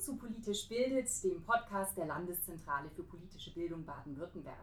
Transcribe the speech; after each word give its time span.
zu 0.00 0.16
Politisch 0.16 0.66
Bildet, 0.66 1.08
dem 1.22 1.42
Podcast 1.42 1.94
der 1.94 2.06
Landeszentrale 2.06 2.88
für 2.96 3.02
politische 3.02 3.52
Bildung 3.52 3.84
Baden-Württemberg. 3.84 4.56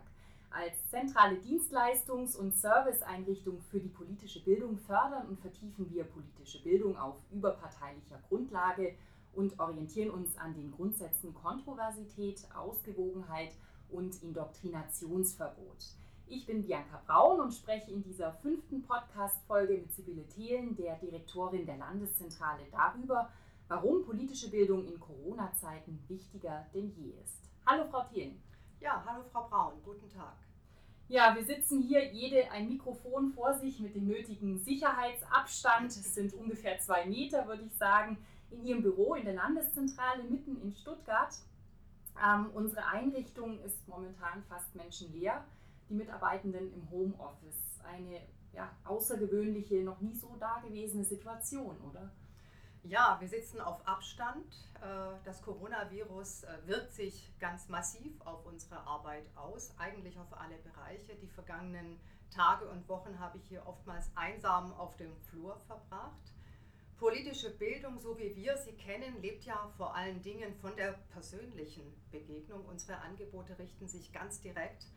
Als 0.49 0.73
zentrale 0.89 1.35
Dienstleistungs- 1.35 2.35
und 2.35 2.55
Serviceeinrichtung 2.55 3.61
für 3.61 3.79
die 3.79 3.89
politische 3.89 4.43
Bildung 4.43 4.79
fördern 4.79 5.27
und 5.27 5.39
vertiefen 5.39 5.91
wir 5.91 6.05
politische 6.05 6.63
Bildung 6.63 6.97
auf 6.97 7.17
überparteilicher 7.31 8.19
Grundlage 8.27 8.95
und 9.35 9.59
orientieren 9.59 10.09
uns 10.09 10.35
an 10.39 10.55
den 10.55 10.71
Grundsätzen 10.71 11.35
Kontroversität, 11.35 12.41
Ausgewogenheit 12.55 13.51
und 13.89 14.23
Indoktrinationsverbot. 14.23 15.85
Ich 16.25 16.47
bin 16.47 16.63
Bianca 16.63 16.99
Braun 17.05 17.41
und 17.41 17.53
spreche 17.53 17.91
in 17.91 18.01
dieser 18.01 18.33
fünften 18.33 18.81
Podcast-Folge 18.81 19.73
mit 19.73 19.93
Sibylle 19.93 20.27
Thelen, 20.29 20.75
der 20.75 20.95
Direktorin 20.95 21.67
der 21.67 21.77
Landeszentrale, 21.77 22.63
darüber, 22.71 23.29
warum 23.67 24.05
politische 24.05 24.49
Bildung 24.49 24.85
in 24.85 24.99
Corona-Zeiten 24.99 25.99
wichtiger 26.07 26.65
denn 26.73 26.89
je 26.95 27.11
ist. 27.23 27.41
Hallo 27.65 27.85
Frau 27.85 28.03
Thelen. 28.05 28.41
Ja, 28.79 29.03
hallo 29.05 29.23
Frau 29.31 29.47
Braun, 29.47 29.73
guten 29.83 30.09
Tag. 30.09 30.37
Ja, 31.09 31.35
wir 31.35 31.43
sitzen 31.43 31.81
hier 31.81 32.13
jede 32.13 32.49
ein 32.51 32.69
Mikrofon 32.69 33.31
vor 33.31 33.53
sich 33.53 33.79
mit 33.79 33.95
dem 33.95 34.07
nötigen 34.07 34.59
Sicherheitsabstand. 34.59 35.91
Es 35.91 36.15
sind 36.15 36.33
ungefähr 36.33 36.79
zwei 36.79 37.05
Meter, 37.05 37.47
würde 37.47 37.63
ich 37.63 37.73
sagen, 37.75 38.17
in 38.51 38.65
Ihrem 38.65 38.81
Büro 38.81 39.15
in 39.15 39.25
der 39.25 39.35
Landeszentrale 39.35 40.23
mitten 40.23 40.61
in 40.61 40.73
Stuttgart. 40.73 41.33
Ähm, 42.21 42.49
unsere 42.53 42.85
Einrichtung 42.87 43.59
ist 43.61 43.87
momentan 43.87 44.43
fast 44.49 44.75
menschenleer. 44.75 45.45
Die 45.89 45.93
Mitarbeitenden 45.93 46.73
im 46.73 46.89
Homeoffice. 46.89 47.79
Eine 47.83 48.21
ja, 48.53 48.69
außergewöhnliche, 48.83 49.83
noch 49.83 50.01
nie 50.01 50.15
so 50.15 50.35
dagewesene 50.37 51.05
Situation, 51.05 51.77
oder? 51.89 52.11
Ja, 52.89 53.17
wir 53.19 53.27
sitzen 53.27 53.59
auf 53.59 53.85
Abstand. 53.85 54.45
Äh, 54.75 55.19
das 55.25 55.41
Coronavirus 55.41 56.43
äh, 56.43 56.67
wirkt 56.67 56.93
sich 56.93 57.37
ganz 57.37 57.67
massiv 57.67 58.13
auf 58.21 58.45
unsere 58.45 58.79
Arbeit 58.79 59.25
aus, 59.35 59.73
eigentlich 59.77 60.17
auf 60.17 60.31
alle 60.39 60.55
Bereiche. 60.59 61.15
Die 61.15 61.27
vergangenen 61.27 61.99
Tage 62.33 62.65
und 62.69 62.87
Wochen 62.87 63.19
habe 63.19 63.39
ich 63.39 63.43
hier 63.49 63.67
oftmals 63.67 64.09
einsam 64.15 64.71
auf 64.73 64.95
dem 64.95 65.13
Flur 65.17 65.59
verbracht. 65.67 66.31
Politische 66.97 67.49
Bildung, 67.49 67.99
so 67.99 68.17
wie 68.17 68.33
wir 68.37 68.55
sie 68.55 68.73
kennen, 68.73 69.21
lebt 69.21 69.43
ja 69.43 69.69
vor 69.75 69.93
allen 69.93 70.21
Dingen 70.21 70.55
von 70.55 70.73
der 70.77 70.93
persönlichen 71.11 71.93
Begegnung. 72.09 72.65
Unsere 72.65 72.99
Angebote 73.01 73.59
richten 73.59 73.89
sich 73.89 74.13
ganz 74.13 74.39
direkt 74.39 74.87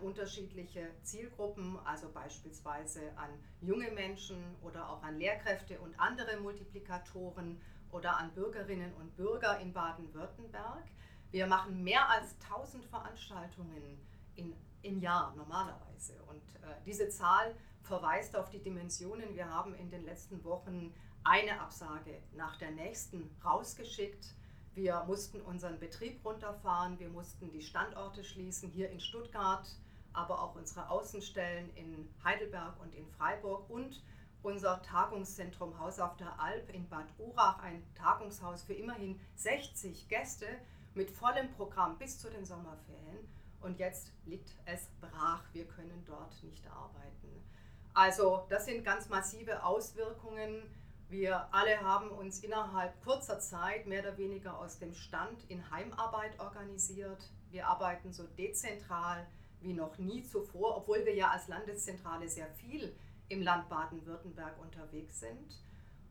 unterschiedliche 0.00 0.90
Zielgruppen, 1.02 1.78
also 1.84 2.10
beispielsweise 2.10 3.00
an 3.16 3.30
junge 3.60 3.90
Menschen 3.90 4.56
oder 4.62 4.88
auch 4.88 5.02
an 5.02 5.18
Lehrkräfte 5.18 5.78
und 5.80 5.98
andere 5.98 6.38
Multiplikatoren 6.38 7.60
oder 7.90 8.16
an 8.16 8.32
Bürgerinnen 8.32 8.92
und 8.94 9.16
Bürger 9.16 9.58
in 9.60 9.72
Baden-Württemberg. 9.72 10.84
Wir 11.30 11.46
machen 11.46 11.82
mehr 11.82 12.08
als 12.08 12.36
1000 12.50 12.84
Veranstaltungen 12.84 13.98
in, 14.34 14.54
im 14.82 15.00
Jahr 15.00 15.34
normalerweise 15.36 16.20
und 16.24 16.42
äh, 16.56 16.74
diese 16.84 17.08
Zahl 17.08 17.54
verweist 17.82 18.36
auf 18.36 18.50
die 18.50 18.62
Dimensionen. 18.62 19.34
Wir 19.34 19.48
haben 19.48 19.74
in 19.74 19.90
den 19.90 20.04
letzten 20.04 20.44
Wochen 20.44 20.94
eine 21.24 21.60
Absage 21.60 22.22
nach 22.32 22.56
der 22.56 22.70
nächsten 22.70 23.30
rausgeschickt. 23.44 24.34
Wir 24.74 25.04
mussten 25.06 25.40
unseren 25.40 25.78
Betrieb 25.78 26.24
runterfahren, 26.24 26.98
wir 26.98 27.08
mussten 27.08 27.50
die 27.50 27.62
Standorte 27.62 28.22
schließen, 28.22 28.70
hier 28.70 28.90
in 28.90 29.00
Stuttgart, 29.00 29.68
aber 30.12 30.42
auch 30.42 30.54
unsere 30.54 30.88
Außenstellen 30.88 31.74
in 31.74 32.08
Heidelberg 32.24 32.80
und 32.80 32.94
in 32.94 33.06
Freiburg 33.08 33.68
und 33.68 34.00
unser 34.42 34.80
Tagungszentrum 34.82 35.78
Haus 35.78 35.98
auf 35.98 36.16
der 36.16 36.40
Alp 36.40 36.72
in 36.72 36.88
Bad 36.88 37.06
Urach, 37.18 37.58
ein 37.62 37.82
Tagungshaus 37.94 38.62
für 38.62 38.72
immerhin 38.72 39.20
60 39.36 40.08
Gäste 40.08 40.46
mit 40.94 41.10
vollem 41.10 41.50
Programm 41.50 41.98
bis 41.98 42.18
zu 42.18 42.30
den 42.30 42.44
Sommerferien. 42.44 43.28
Und 43.60 43.78
jetzt 43.78 44.12
liegt 44.24 44.54
es 44.64 44.88
brach, 45.00 45.42
wir 45.52 45.66
können 45.66 46.02
dort 46.06 46.42
nicht 46.42 46.66
arbeiten. 46.68 47.44
Also 47.92 48.46
das 48.48 48.64
sind 48.64 48.84
ganz 48.84 49.08
massive 49.08 49.62
Auswirkungen 49.62 50.62
wir 51.10 51.52
alle 51.52 51.80
haben 51.80 52.10
uns 52.10 52.40
innerhalb 52.40 53.02
kurzer 53.02 53.40
Zeit 53.40 53.86
mehr 53.86 54.02
oder 54.02 54.16
weniger 54.16 54.58
aus 54.58 54.78
dem 54.78 54.94
Stand 54.94 55.44
in 55.48 55.70
Heimarbeit 55.70 56.38
organisiert. 56.38 57.30
Wir 57.50 57.66
arbeiten 57.66 58.12
so 58.12 58.24
dezentral 58.38 59.26
wie 59.60 59.74
noch 59.74 59.98
nie 59.98 60.22
zuvor, 60.22 60.76
obwohl 60.76 61.04
wir 61.04 61.14
ja 61.14 61.30
als 61.30 61.48
Landeszentrale 61.48 62.28
sehr 62.28 62.48
viel 62.50 62.94
im 63.28 63.42
Land 63.42 63.68
Baden-Württemberg 63.68 64.58
unterwegs 64.60 65.20
sind. 65.20 65.58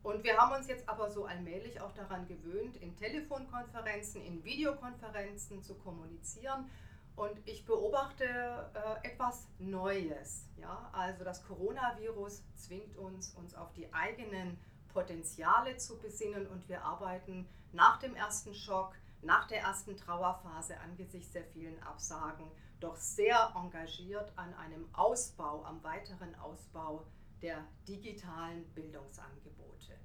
Und 0.04 0.24
wir 0.24 0.38
haben 0.38 0.56
uns 0.56 0.68
jetzt 0.68 0.88
aber 0.88 1.10
so 1.10 1.26
allmählich 1.26 1.82
auch 1.82 1.94
daran 1.94 2.28
gewöhnt, 2.28 2.78
in 2.78 2.96
Telefonkonferenzen, 2.96 4.22
in 4.24 4.44
Videokonferenzen 4.44 5.62
zu 5.62 5.76
kommunizieren. 5.76 6.70
Und 7.16 7.38
ich 7.46 7.66
beobachte 7.66 8.24
äh, 8.24 9.08
etwas 9.08 9.48
Neues. 9.60 10.46
Ja? 10.58 10.90
Also 10.94 11.26
das 11.26 11.44
Coronavirus 11.46 12.44
zwingt 12.56 12.96
uns, 12.96 13.34
uns 13.34 13.56
auf 13.56 13.74
die 13.74 13.94
eigenen 13.94 14.58
Potenziale 14.94 15.78
zu 15.78 15.98
besinnen 16.00 16.48
und 16.48 16.68
wir 16.68 16.84
arbeiten 16.84 17.48
nach 17.72 18.00
dem 18.00 18.16
ersten 18.16 18.54
Schock, 18.54 18.96
nach 19.22 19.48
der 19.48 19.62
ersten 19.62 19.96
Trauerphase 19.98 20.80
angesichts 20.80 21.32
der 21.32 21.44
vielen 21.44 21.82
Absagen 21.84 22.50
doch 22.80 22.96
sehr 22.96 23.54
engagiert 23.56 24.32
an 24.38 24.54
einem 24.54 24.88
Ausbau, 24.94 25.64
am 25.66 25.84
weiteren 25.84 26.34
Ausbau 26.36 27.06
der 27.42 27.66
digitalen 27.88 28.64
Bildungsangebote. 28.74 29.98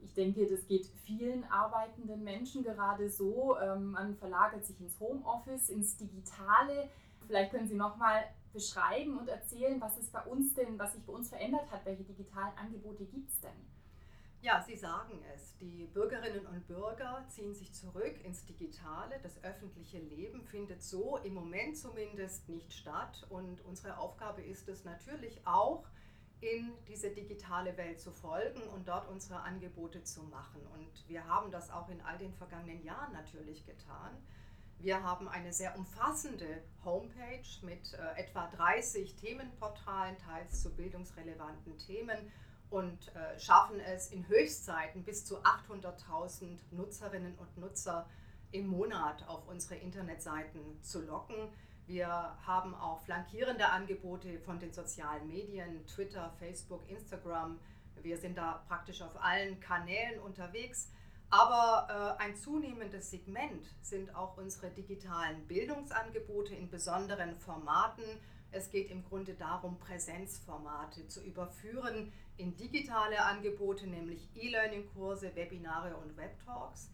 Ich 0.00 0.14
denke, 0.14 0.46
das 0.46 0.66
geht 0.66 0.86
vielen 1.04 1.44
arbeitenden 1.44 2.22
Menschen 2.22 2.62
gerade 2.62 3.10
so. 3.10 3.58
Ähm, 3.58 3.92
man 3.92 4.16
verlagert 4.16 4.64
sich 4.64 4.80
ins 4.80 4.98
Homeoffice, 5.00 5.70
ins 5.70 5.96
Digitale. 5.96 6.88
Vielleicht 7.26 7.50
können 7.50 7.66
Sie 7.66 7.74
noch 7.74 7.96
mal 7.96 8.22
beschreiben 8.52 9.18
und 9.18 9.28
erzählen, 9.28 9.80
was 9.80 9.98
es 9.98 10.08
bei 10.08 10.22
uns 10.22 10.54
denn, 10.54 10.78
was 10.78 10.92
sich 10.92 11.04
bei 11.04 11.12
uns 11.12 11.28
verändert 11.28 11.70
hat. 11.70 11.84
Welche 11.84 12.04
digitalen 12.04 12.56
Angebote 12.56 13.04
gibt 13.06 13.28
es 13.28 13.40
denn? 13.40 13.50
Ja, 14.40 14.62
Sie 14.62 14.76
sagen 14.76 15.20
es. 15.34 15.56
Die 15.58 15.86
Bürgerinnen 15.86 16.46
und 16.46 16.66
Bürger 16.68 17.24
ziehen 17.28 17.54
sich 17.54 17.72
zurück 17.74 18.24
ins 18.24 18.44
Digitale. 18.44 19.18
Das 19.22 19.42
öffentliche 19.42 19.98
Leben 19.98 20.44
findet 20.44 20.80
so 20.80 21.16
im 21.18 21.34
Moment 21.34 21.76
zumindest 21.76 22.48
nicht 22.48 22.72
statt. 22.72 23.26
Und 23.30 23.64
unsere 23.64 23.98
Aufgabe 23.98 24.42
ist 24.42 24.68
es 24.68 24.84
natürlich 24.84 25.44
auch, 25.44 25.84
in 26.40 26.72
diese 26.86 27.10
digitale 27.10 27.76
Welt 27.76 28.00
zu 28.00 28.12
folgen 28.12 28.62
und 28.68 28.86
dort 28.86 29.08
unsere 29.08 29.40
Angebote 29.40 30.04
zu 30.04 30.22
machen. 30.22 30.60
Und 30.72 31.08
wir 31.08 31.26
haben 31.26 31.50
das 31.50 31.70
auch 31.70 31.88
in 31.88 32.00
all 32.02 32.16
den 32.16 32.32
vergangenen 32.32 32.84
Jahren 32.84 33.12
natürlich 33.12 33.66
getan. 33.66 34.16
Wir 34.78 35.02
haben 35.02 35.26
eine 35.26 35.52
sehr 35.52 35.76
umfassende 35.76 36.62
Homepage 36.84 37.42
mit 37.62 37.92
äh, 37.94 38.20
etwa 38.20 38.46
30 38.46 39.16
Themenportalen, 39.16 40.16
teils 40.18 40.62
zu 40.62 40.72
bildungsrelevanten 40.76 41.76
Themen 41.78 42.30
und 42.70 43.14
äh, 43.14 43.38
schaffen 43.38 43.80
es 43.80 44.10
in 44.10 44.26
Höchstzeiten 44.28 45.04
bis 45.04 45.24
zu 45.24 45.38
800.000 45.42 46.58
Nutzerinnen 46.70 47.34
und 47.36 47.56
Nutzer 47.56 48.08
im 48.52 48.66
Monat 48.66 49.26
auf 49.28 49.46
unsere 49.48 49.76
Internetseiten 49.76 50.82
zu 50.82 51.04
locken. 51.04 51.50
Wir 51.86 52.08
haben 52.46 52.74
auch 52.74 53.00
flankierende 53.00 53.68
Angebote 53.70 54.38
von 54.40 54.58
den 54.58 54.72
sozialen 54.72 55.26
Medien, 55.26 55.86
Twitter, 55.86 56.30
Facebook, 56.38 56.88
Instagram. 56.88 57.58
Wir 58.02 58.18
sind 58.18 58.36
da 58.36 58.62
praktisch 58.68 59.00
auf 59.00 59.22
allen 59.22 59.58
Kanälen 59.60 60.20
unterwegs. 60.20 60.90
Aber 61.30 62.16
äh, 62.18 62.22
ein 62.22 62.36
zunehmendes 62.36 63.10
Segment 63.10 63.66
sind 63.82 64.14
auch 64.14 64.38
unsere 64.38 64.70
digitalen 64.70 65.46
Bildungsangebote 65.46 66.54
in 66.54 66.70
besonderen 66.70 67.36
Formaten. 67.36 68.04
Es 68.50 68.70
geht 68.70 68.90
im 68.90 69.04
Grunde 69.04 69.34
darum, 69.34 69.78
Präsenzformate 69.78 71.06
zu 71.06 71.22
überführen 71.22 72.12
in 72.38 72.56
digitale 72.56 73.22
Angebote, 73.22 73.86
nämlich 73.86 74.26
E-Learning-Kurse, 74.34 75.36
Webinare 75.36 75.96
und 75.96 76.16
Webtalks. 76.16 76.90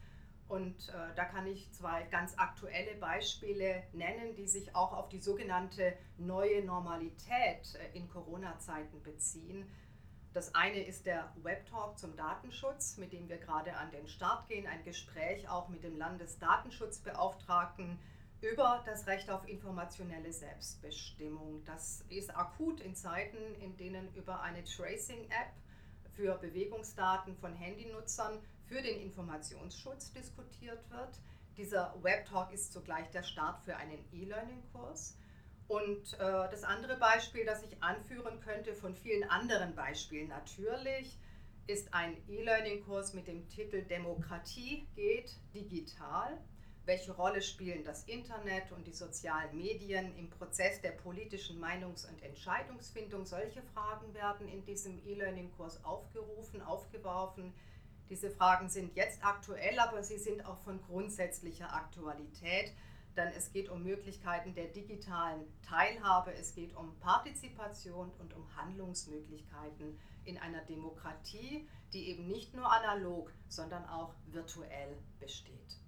Und 0.48 0.88
äh, 0.88 1.14
da 1.14 1.24
kann 1.24 1.46
ich 1.46 1.72
zwei 1.72 2.02
ganz 2.10 2.36
aktuelle 2.36 2.94
Beispiele 2.96 3.82
nennen, 3.92 4.34
die 4.36 4.46
sich 4.46 4.74
auch 4.74 4.92
auf 4.92 5.08
die 5.08 5.20
sogenannte 5.20 5.96
neue 6.18 6.64
Normalität 6.64 7.74
äh, 7.74 7.96
in 7.96 8.08
Corona-Zeiten 8.08 9.02
beziehen. 9.02 9.70
Das 10.34 10.54
eine 10.56 10.82
ist 10.82 11.06
der 11.06 11.32
Webtalk 11.44 11.96
zum 11.96 12.16
Datenschutz, 12.16 12.96
mit 12.96 13.12
dem 13.12 13.28
wir 13.28 13.38
gerade 13.38 13.76
an 13.76 13.92
den 13.92 14.08
Start 14.08 14.48
gehen, 14.48 14.66
ein 14.66 14.82
Gespräch 14.82 15.48
auch 15.48 15.68
mit 15.68 15.84
dem 15.84 15.96
Landesdatenschutzbeauftragten 15.96 18.00
über 18.40 18.82
das 18.84 19.06
Recht 19.06 19.30
auf 19.30 19.48
informationelle 19.48 20.32
Selbstbestimmung. 20.32 21.62
Das 21.66 22.04
ist 22.08 22.36
akut 22.36 22.80
in 22.80 22.96
Zeiten, 22.96 23.38
in 23.60 23.76
denen 23.76 24.12
über 24.16 24.42
eine 24.42 24.64
Tracing-App 24.64 25.52
für 26.16 26.36
Bewegungsdaten 26.38 27.36
von 27.36 27.54
Handynutzern 27.54 28.40
für 28.66 28.82
den 28.82 29.02
Informationsschutz 29.02 30.12
diskutiert 30.14 30.90
wird. 30.90 31.20
Dieser 31.56 31.94
Webtalk 32.02 32.52
ist 32.52 32.72
zugleich 32.72 33.08
der 33.12 33.22
Start 33.22 33.60
für 33.60 33.76
einen 33.76 34.04
E-Learning-Kurs. 34.12 35.16
Und 35.66 36.14
äh, 36.14 36.18
das 36.18 36.62
andere 36.62 36.96
Beispiel, 36.96 37.44
das 37.44 37.62
ich 37.62 37.82
anführen 37.82 38.40
könnte, 38.40 38.74
von 38.74 38.94
vielen 38.94 39.24
anderen 39.30 39.74
Beispielen 39.74 40.28
natürlich, 40.28 41.18
ist 41.66 41.94
ein 41.94 42.16
E-Learning-Kurs 42.28 43.14
mit 43.14 43.26
dem 43.26 43.48
Titel 43.48 43.82
Demokratie 43.82 44.86
geht 44.94 45.34
digital. 45.54 46.38
Welche 46.84 47.12
Rolle 47.12 47.40
spielen 47.40 47.82
das 47.82 48.04
Internet 48.04 48.70
und 48.72 48.86
die 48.86 48.92
sozialen 48.92 49.56
Medien 49.56 50.14
im 50.18 50.28
Prozess 50.28 50.82
der 50.82 50.90
politischen 50.90 51.58
Meinungs- 51.58 52.06
und 52.06 52.22
Entscheidungsfindung? 52.22 53.24
Solche 53.24 53.62
Fragen 53.62 54.12
werden 54.12 54.46
in 54.48 54.66
diesem 54.66 55.00
E-Learning-Kurs 55.06 55.82
aufgerufen, 55.82 56.60
aufgeworfen. 56.60 57.54
Diese 58.10 58.28
Fragen 58.28 58.68
sind 58.68 58.94
jetzt 58.94 59.24
aktuell, 59.24 59.78
aber 59.78 60.02
sie 60.02 60.18
sind 60.18 60.44
auch 60.44 60.58
von 60.58 60.82
grundsätzlicher 60.82 61.72
Aktualität, 61.72 62.74
denn 63.16 63.28
es 63.36 63.52
geht 63.52 63.68
um 63.68 63.82
Möglichkeiten 63.82 64.54
der 64.54 64.66
digitalen 64.66 65.44
Teilhabe, 65.62 66.32
es 66.34 66.54
geht 66.54 66.74
um 66.76 66.98
Partizipation 67.00 68.10
und 68.18 68.34
um 68.34 68.44
Handlungsmöglichkeiten 68.56 69.98
in 70.24 70.38
einer 70.38 70.62
Demokratie, 70.62 71.68
die 71.92 72.08
eben 72.08 72.26
nicht 72.26 72.54
nur 72.54 72.70
analog, 72.70 73.30
sondern 73.48 73.86
auch 73.88 74.14
virtuell 74.26 74.96
besteht. 75.20 75.78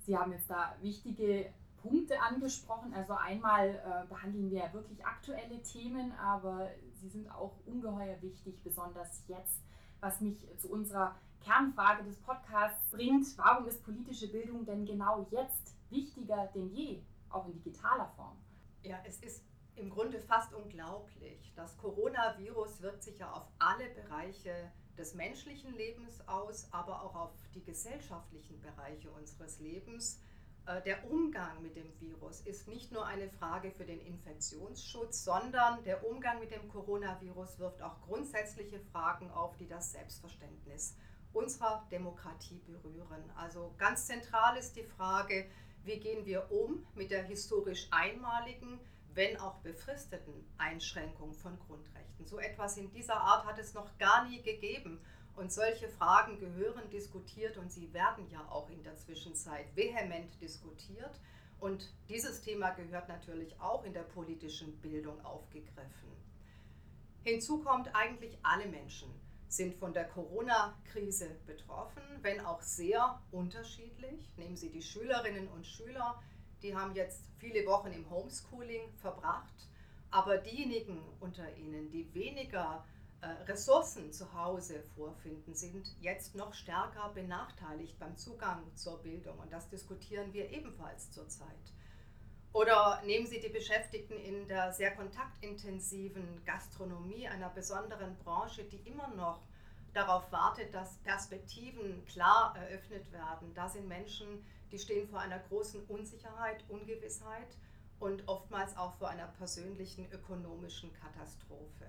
Sie 0.00 0.16
haben 0.16 0.32
jetzt 0.32 0.48
da 0.48 0.76
wichtige 0.80 1.52
Punkte 1.82 2.20
angesprochen. 2.20 2.92
Also 2.94 3.14
einmal 3.14 3.68
äh, 3.68 4.06
behandeln 4.08 4.50
wir 4.50 4.72
wirklich 4.72 5.04
aktuelle 5.04 5.62
Themen, 5.62 6.12
aber 6.12 6.68
sie 6.94 7.08
sind 7.08 7.30
auch 7.30 7.54
ungeheuer 7.66 8.20
wichtig, 8.22 8.62
besonders 8.62 9.22
jetzt, 9.28 9.62
was 10.00 10.20
mich 10.20 10.46
zu 10.58 10.70
unserer 10.70 11.16
Kernfrage 11.40 12.04
des 12.04 12.18
Podcasts 12.20 12.90
bringt. 12.90 13.26
Warum 13.38 13.66
ist 13.66 13.82
politische 13.82 14.28
Bildung 14.28 14.64
denn 14.66 14.84
genau 14.84 15.26
jetzt 15.30 15.74
wichtiger 15.90 16.48
denn 16.54 16.68
je, 16.70 17.02
auch 17.28 17.46
in 17.46 17.52
digitaler 17.52 18.08
Form? 18.16 18.36
Ja, 18.82 18.98
es 19.06 19.20
ist 19.20 19.44
im 19.76 19.90
Grunde 19.90 20.20
fast 20.20 20.52
unglaublich. 20.54 21.52
Das 21.56 21.76
Coronavirus 21.78 22.82
wirkt 22.82 23.02
sich 23.02 23.18
ja 23.18 23.32
auf 23.32 23.48
alle 23.58 23.88
Bereiche 23.90 24.72
des 24.98 25.14
menschlichen 25.14 25.74
Lebens 25.74 26.26
aus, 26.28 26.68
aber 26.72 27.02
auch 27.02 27.14
auf 27.14 27.32
die 27.54 27.64
gesellschaftlichen 27.64 28.60
Bereiche 28.60 29.10
unseres 29.10 29.58
Lebens. 29.60 30.20
Äh, 30.66 30.82
der 30.82 31.10
Umgang 31.10 31.62
mit 31.62 31.76
dem 31.76 31.98
Virus 32.00 32.40
ist 32.42 32.68
nicht 32.68 32.92
nur 32.92 33.06
eine 33.06 33.30
Frage 33.30 33.70
für 33.70 33.84
den 33.84 34.00
Infektionsschutz, 34.00 35.24
sondern 35.24 35.82
der 35.84 36.06
Umgang 36.06 36.38
mit 36.40 36.50
dem 36.50 36.68
Coronavirus 36.68 37.58
wirft 37.58 37.82
auch 37.82 38.00
grundsätzliche 38.02 38.80
Fragen 38.80 39.30
auf, 39.30 39.56
die 39.56 39.66
das 39.66 39.92
Selbstverständnis 39.92 40.96
unserer 41.32 41.86
Demokratie 41.90 42.60
berühren. 42.66 43.30
Also 43.36 43.74
ganz 43.78 44.06
zentral 44.06 44.56
ist 44.56 44.76
die 44.76 44.84
Frage, 44.84 45.46
wie 45.84 45.98
gehen 45.98 46.26
wir 46.26 46.50
um 46.50 46.86
mit 46.94 47.10
der 47.10 47.22
historisch 47.22 47.88
einmaligen, 47.90 48.80
wenn 49.14 49.36
auch 49.38 49.56
befristeten 49.56 50.34
Einschränkung 50.58 51.34
von 51.34 51.58
Grundrechten. 51.58 52.26
So 52.26 52.38
etwas 52.38 52.76
in 52.76 52.90
dieser 52.92 53.16
Art 53.16 53.44
hat 53.44 53.58
es 53.58 53.74
noch 53.74 53.98
gar 53.98 54.28
nie 54.28 54.42
gegeben. 54.42 55.00
Und 55.36 55.52
solche 55.52 55.88
Fragen 55.88 56.38
gehören 56.38 56.90
diskutiert 56.90 57.56
und 57.56 57.72
sie 57.72 57.92
werden 57.94 58.28
ja 58.30 58.46
auch 58.50 58.68
in 58.68 58.82
der 58.82 58.96
Zwischenzeit 58.96 59.74
vehement 59.74 60.40
diskutiert. 60.40 61.18
Und 61.60 61.92
dieses 62.08 62.42
Thema 62.42 62.70
gehört 62.70 63.08
natürlich 63.08 63.58
auch 63.60 63.84
in 63.84 63.92
der 63.92 64.02
politischen 64.02 64.76
Bildung 64.80 65.24
aufgegriffen. 65.24 66.10
Hinzu 67.22 67.62
kommt 67.62 67.94
eigentlich 67.94 68.38
alle 68.42 68.66
Menschen 68.66 69.10
sind 69.50 69.74
von 69.74 69.92
der 69.92 70.04
Corona-Krise 70.04 71.28
betroffen, 71.46 72.02
wenn 72.22 72.40
auch 72.40 72.62
sehr 72.62 73.20
unterschiedlich. 73.30 74.32
Nehmen 74.36 74.56
Sie 74.56 74.70
die 74.70 74.82
Schülerinnen 74.82 75.48
und 75.48 75.66
Schüler 75.66 76.18
die 76.62 76.76
haben 76.76 76.94
jetzt 76.94 77.24
viele 77.38 77.66
Wochen 77.66 77.92
im 77.92 78.08
Homeschooling 78.10 78.92
verbracht. 79.00 79.68
Aber 80.10 80.38
diejenigen 80.38 81.00
unter 81.20 81.56
ihnen, 81.56 81.90
die 81.90 82.12
weniger 82.14 82.84
äh, 83.20 83.28
Ressourcen 83.44 84.12
zu 84.12 84.32
Hause 84.32 84.82
vorfinden, 84.96 85.54
sind 85.54 85.94
jetzt 86.00 86.34
noch 86.34 86.52
stärker 86.52 87.10
benachteiligt 87.14 87.98
beim 87.98 88.16
Zugang 88.16 88.64
zur 88.74 88.98
Bildung. 89.02 89.38
Und 89.38 89.52
das 89.52 89.68
diskutieren 89.68 90.32
wir 90.32 90.50
ebenfalls 90.50 91.10
zurzeit. 91.12 91.72
Oder 92.52 93.00
nehmen 93.04 93.26
Sie 93.26 93.40
die 93.40 93.48
Beschäftigten 93.48 94.18
in 94.18 94.48
der 94.48 94.72
sehr 94.72 94.94
kontaktintensiven 94.96 96.44
Gastronomie, 96.44 97.28
einer 97.28 97.48
besonderen 97.48 98.16
Branche, 98.18 98.64
die 98.64 98.88
immer 98.88 99.08
noch 99.08 99.40
darauf 99.92 100.30
wartet, 100.32 100.74
dass 100.74 100.98
Perspektiven 100.98 102.04
klar 102.06 102.56
eröffnet 102.56 103.10
werden. 103.12 103.52
Da 103.54 103.68
sind 103.68 103.86
Menschen, 103.86 104.44
die 104.72 104.78
stehen 104.78 105.08
vor 105.08 105.20
einer 105.20 105.38
großen 105.38 105.84
Unsicherheit, 105.86 106.64
Ungewissheit 106.68 107.56
und 107.98 108.26
oftmals 108.28 108.76
auch 108.76 108.94
vor 108.94 109.08
einer 109.08 109.26
persönlichen 109.26 110.10
ökonomischen 110.10 110.92
Katastrophe. 110.94 111.86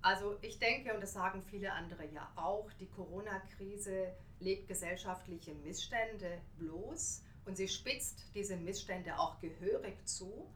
Also 0.00 0.38
ich 0.42 0.58
denke, 0.58 0.94
und 0.94 1.02
das 1.02 1.12
sagen 1.12 1.42
viele 1.42 1.72
andere 1.72 2.06
ja 2.06 2.30
auch, 2.36 2.70
die 2.74 2.88
Corona-Krise 2.88 4.14
legt 4.38 4.68
gesellschaftliche 4.68 5.54
Missstände 5.54 6.40
bloß 6.56 7.22
und 7.48 7.56
sie 7.56 7.66
spitzt 7.66 8.26
diese 8.34 8.56
Missstände 8.56 9.18
auch 9.18 9.40
gehörig 9.40 10.06
zu. 10.06 10.46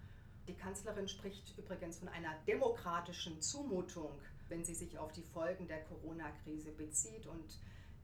Die 0.46 0.54
Kanzlerin 0.54 1.08
spricht 1.08 1.56
übrigens 1.56 1.98
von 1.98 2.08
einer 2.08 2.34
demokratischen 2.46 3.40
Zumutung, 3.40 4.12
wenn 4.50 4.62
sie 4.62 4.74
sich 4.74 4.98
auf 4.98 5.10
die 5.12 5.22
Folgen 5.22 5.66
der 5.66 5.82
Corona-Krise 5.84 6.70
bezieht. 6.72 7.26
Und 7.26 7.58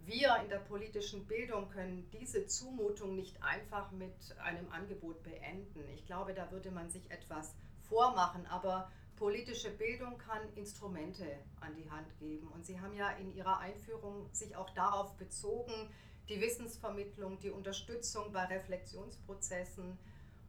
wir 0.06 0.36
in 0.42 0.48
der 0.48 0.60
politischen 0.60 1.26
Bildung 1.26 1.68
können 1.68 2.08
diese 2.18 2.46
Zumutung 2.46 3.14
nicht 3.14 3.42
einfach 3.42 3.90
mit 3.90 4.14
einem 4.42 4.72
Angebot 4.72 5.22
beenden. 5.22 5.84
Ich 5.94 6.06
glaube, 6.06 6.32
da 6.32 6.50
würde 6.50 6.70
man 6.70 6.88
sich 6.88 7.10
etwas 7.10 7.54
vormachen, 7.90 8.46
aber 8.46 8.90
politische 9.16 9.70
Bildung 9.70 10.16
kann 10.16 10.40
Instrumente 10.54 11.26
an 11.60 11.74
die 11.74 11.90
Hand 11.90 12.16
geben. 12.18 12.48
Und 12.48 12.64
Sie 12.64 12.80
haben 12.80 12.94
ja 12.94 13.10
in 13.10 13.34
Ihrer 13.34 13.58
Einführung 13.58 14.30
sich 14.32 14.56
auch 14.56 14.70
darauf 14.70 15.14
bezogen, 15.18 15.90
die 16.28 16.40
Wissensvermittlung, 16.40 17.38
die 17.38 17.50
Unterstützung 17.50 18.32
bei 18.32 18.44
Reflexionsprozessen 18.44 19.98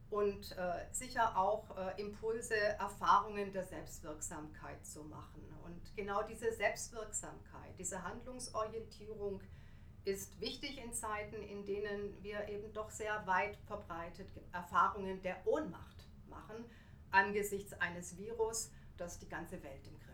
und 0.09 0.57
äh, 0.57 0.85
sicher 0.91 1.37
auch 1.37 1.77
äh, 1.77 2.01
Impulse, 2.01 2.55
Erfahrungen 2.55 3.53
der 3.53 3.63
Selbstwirksamkeit 3.63 4.85
zu 4.85 5.03
machen. 5.03 5.43
Und 5.63 5.95
genau 5.95 6.23
diese 6.23 6.51
Selbstwirksamkeit, 6.51 7.77
diese 7.77 8.03
Handlungsorientierung 8.03 9.41
ist 10.05 10.39
wichtig 10.41 10.83
in 10.83 10.93
Zeiten, 10.93 11.43
in 11.43 11.65
denen 11.65 12.17
wir 12.23 12.47
eben 12.49 12.73
doch 12.73 12.89
sehr 12.89 13.25
weit 13.27 13.57
verbreitet 13.67 14.27
Erfahrungen 14.51 15.21
der 15.21 15.45
Ohnmacht 15.45 16.07
machen 16.27 16.65
angesichts 17.11 17.73
eines 17.73 18.17
Virus, 18.17 18.71
das 18.97 19.19
die 19.19 19.29
ganze 19.29 19.61
Welt 19.63 19.87
im 19.87 19.99
Griff. 19.99 20.08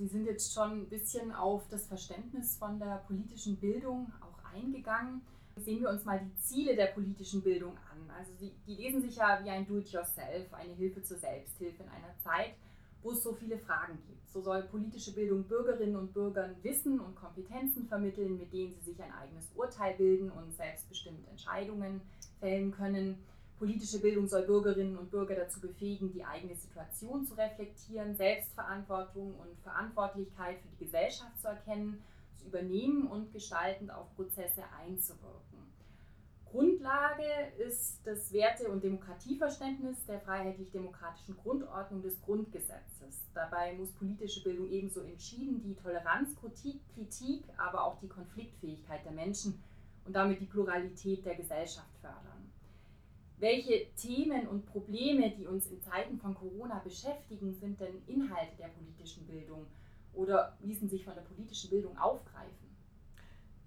Sie 0.00 0.06
sind 0.06 0.24
jetzt 0.24 0.54
schon 0.54 0.70
ein 0.70 0.88
bisschen 0.88 1.30
auf 1.30 1.68
das 1.68 1.86
Verständnis 1.86 2.56
von 2.56 2.78
der 2.78 3.04
politischen 3.06 3.56
Bildung 3.56 4.10
auch 4.22 4.54
eingegangen. 4.54 5.20
Sehen 5.56 5.82
wir 5.82 5.90
uns 5.90 6.06
mal 6.06 6.18
die 6.18 6.40
Ziele 6.40 6.74
der 6.74 6.86
politischen 6.86 7.42
Bildung 7.42 7.76
an. 7.76 8.10
Also 8.16 8.32
die, 8.40 8.54
die 8.66 8.76
lesen 8.76 9.02
sich 9.02 9.16
ja 9.16 9.44
wie 9.44 9.50
ein 9.50 9.66
Do-it-yourself, 9.66 10.54
eine 10.54 10.72
Hilfe 10.72 11.02
zur 11.02 11.18
Selbsthilfe 11.18 11.82
in 11.82 11.88
einer 11.90 12.16
Zeit, 12.24 12.54
wo 13.02 13.10
es 13.10 13.22
so 13.22 13.34
viele 13.34 13.58
Fragen 13.58 13.98
gibt. 14.06 14.26
So 14.30 14.40
soll 14.40 14.62
politische 14.62 15.12
Bildung 15.12 15.44
Bürgerinnen 15.44 15.96
und 15.96 16.14
Bürgern 16.14 16.56
Wissen 16.62 16.98
und 16.98 17.14
Kompetenzen 17.14 17.86
vermitteln, 17.86 18.38
mit 18.38 18.54
denen 18.54 18.72
sie 18.72 18.92
sich 18.92 19.02
ein 19.02 19.12
eigenes 19.12 19.50
Urteil 19.54 19.98
bilden 19.98 20.30
und 20.30 20.54
selbstbestimmt 20.54 21.28
Entscheidungen 21.28 22.00
fällen 22.38 22.70
können. 22.70 23.18
Politische 23.60 23.98
Bildung 23.98 24.26
soll 24.26 24.46
Bürgerinnen 24.46 24.96
und 24.96 25.10
Bürger 25.10 25.34
dazu 25.34 25.60
befähigen, 25.60 26.10
die 26.10 26.24
eigene 26.24 26.56
Situation 26.56 27.26
zu 27.26 27.34
reflektieren, 27.34 28.16
Selbstverantwortung 28.16 29.34
und 29.34 29.54
Verantwortlichkeit 29.62 30.56
für 30.60 30.68
die 30.68 30.86
Gesellschaft 30.86 31.38
zu 31.38 31.48
erkennen, 31.48 32.02
zu 32.38 32.46
übernehmen 32.46 33.06
und 33.06 33.30
gestaltend 33.34 33.90
auf 33.90 34.06
Prozesse 34.16 34.62
einzuwirken. 34.82 35.58
Grundlage 36.46 37.52
ist 37.58 38.00
das 38.04 38.32
Werte- 38.32 38.70
und 38.70 38.82
Demokratieverständnis 38.82 40.06
der 40.06 40.20
freiheitlich-demokratischen 40.20 41.36
Grundordnung 41.36 42.00
des 42.00 42.18
Grundgesetzes. 42.22 43.26
Dabei 43.34 43.74
muss 43.74 43.92
politische 43.92 44.42
Bildung 44.42 44.70
ebenso 44.70 45.02
entschieden 45.02 45.62
die 45.62 45.74
Toleranz, 45.74 46.34
Kritik, 46.34 47.44
aber 47.58 47.84
auch 47.84 48.00
die 48.00 48.08
Konfliktfähigkeit 48.08 49.04
der 49.04 49.12
Menschen 49.12 49.62
und 50.06 50.14
damit 50.14 50.40
die 50.40 50.46
Pluralität 50.46 51.26
der 51.26 51.34
Gesellschaft 51.34 51.94
fördern. 52.00 52.39
Welche 53.40 53.86
Themen 53.94 54.46
und 54.48 54.66
Probleme, 54.66 55.30
die 55.30 55.46
uns 55.46 55.66
in 55.68 55.80
Zeiten 55.80 56.18
von 56.18 56.34
Corona 56.34 56.78
beschäftigen, 56.80 57.54
sind 57.54 57.80
denn 57.80 58.02
Inhalte 58.06 58.54
der 58.58 58.68
politischen 58.68 59.26
Bildung 59.26 59.66
oder 60.12 60.58
ließen 60.60 60.90
sich 60.90 61.02
von 61.02 61.14
der 61.14 61.22
politischen 61.22 61.70
Bildung 61.70 61.96
aufgreifen? 61.96 62.76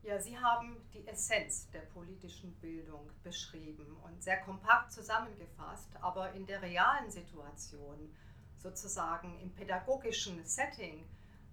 Ja, 0.03 0.19
Sie 0.19 0.37
haben 0.37 0.77
die 0.93 1.07
Essenz 1.07 1.71
der 1.71 1.79
politischen 1.79 2.53
Bildung 2.61 3.09
beschrieben 3.23 3.97
und 4.03 4.21
sehr 4.21 4.41
kompakt 4.41 4.91
zusammengefasst, 4.91 5.89
aber 6.01 6.33
in 6.33 6.45
der 6.45 6.61
realen 6.61 7.09
Situation, 7.09 8.13
sozusagen 8.59 9.39
im 9.39 9.55
pädagogischen 9.55 10.45
Setting, 10.45 11.03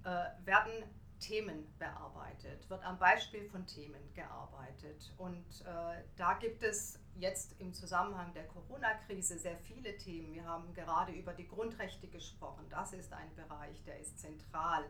äh, 0.04 0.26
werden 0.44 0.84
Themen 1.20 1.72
bearbeitet, 1.78 2.68
wird 2.68 2.82
am 2.84 2.98
Beispiel 2.98 3.44
von 3.44 3.66
Themen 3.66 4.12
gearbeitet. 4.14 5.12
Und 5.18 5.44
äh, 5.62 6.02
da 6.16 6.34
gibt 6.34 6.62
es 6.62 6.98
jetzt 7.16 7.60
im 7.60 7.72
Zusammenhang 7.72 8.32
der 8.34 8.46
Corona-Krise 8.48 9.38
sehr 9.38 9.56
viele 9.58 9.96
Themen. 9.98 10.34
Wir 10.34 10.44
haben 10.44 10.72
gerade 10.74 11.12
über 11.12 11.32
die 11.32 11.46
Grundrechte 11.46 12.08
gesprochen. 12.08 12.66
Das 12.70 12.92
ist 12.92 13.12
ein 13.12 13.34
Bereich, 13.36 13.82
der 13.84 13.98
ist 14.00 14.18
zentral 14.18 14.84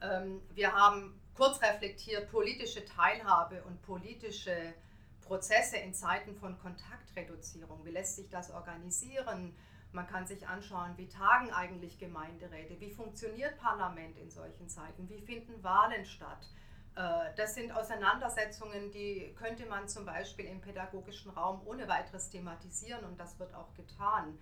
Ähm, 0.00 0.42
wir 0.54 0.72
haben 0.72 1.20
kurz 1.34 1.60
reflektiert 1.62 2.30
politische 2.30 2.84
Teilhabe 2.84 3.62
und 3.64 3.82
politische 3.82 4.74
Prozesse 5.22 5.76
in 5.76 5.92
Zeiten 5.94 6.34
von 6.36 6.58
Kontaktreduzierung. 6.58 7.84
Wie 7.84 7.90
lässt 7.90 8.16
sich 8.16 8.28
das 8.30 8.50
organisieren? 8.50 9.54
Man 9.92 10.06
kann 10.06 10.26
sich 10.26 10.46
anschauen, 10.46 10.92
wie 10.96 11.08
tagen 11.08 11.50
eigentlich 11.50 11.98
Gemeinderäte, 11.98 12.78
wie 12.80 12.90
funktioniert 12.90 13.58
Parlament 13.58 14.18
in 14.18 14.30
solchen 14.30 14.68
Zeiten, 14.68 15.08
wie 15.08 15.20
finden 15.20 15.62
Wahlen 15.62 16.04
statt. 16.04 16.46
Äh, 16.94 17.34
das 17.36 17.54
sind 17.54 17.72
Auseinandersetzungen, 17.72 18.90
die 18.90 19.34
könnte 19.38 19.66
man 19.66 19.88
zum 19.88 20.04
Beispiel 20.04 20.46
im 20.46 20.60
pädagogischen 20.60 21.30
Raum 21.30 21.62
ohne 21.64 21.88
weiteres 21.88 22.28
thematisieren 22.28 23.04
und 23.04 23.18
das 23.18 23.38
wird 23.38 23.54
auch 23.54 23.72
getan. 23.74 24.38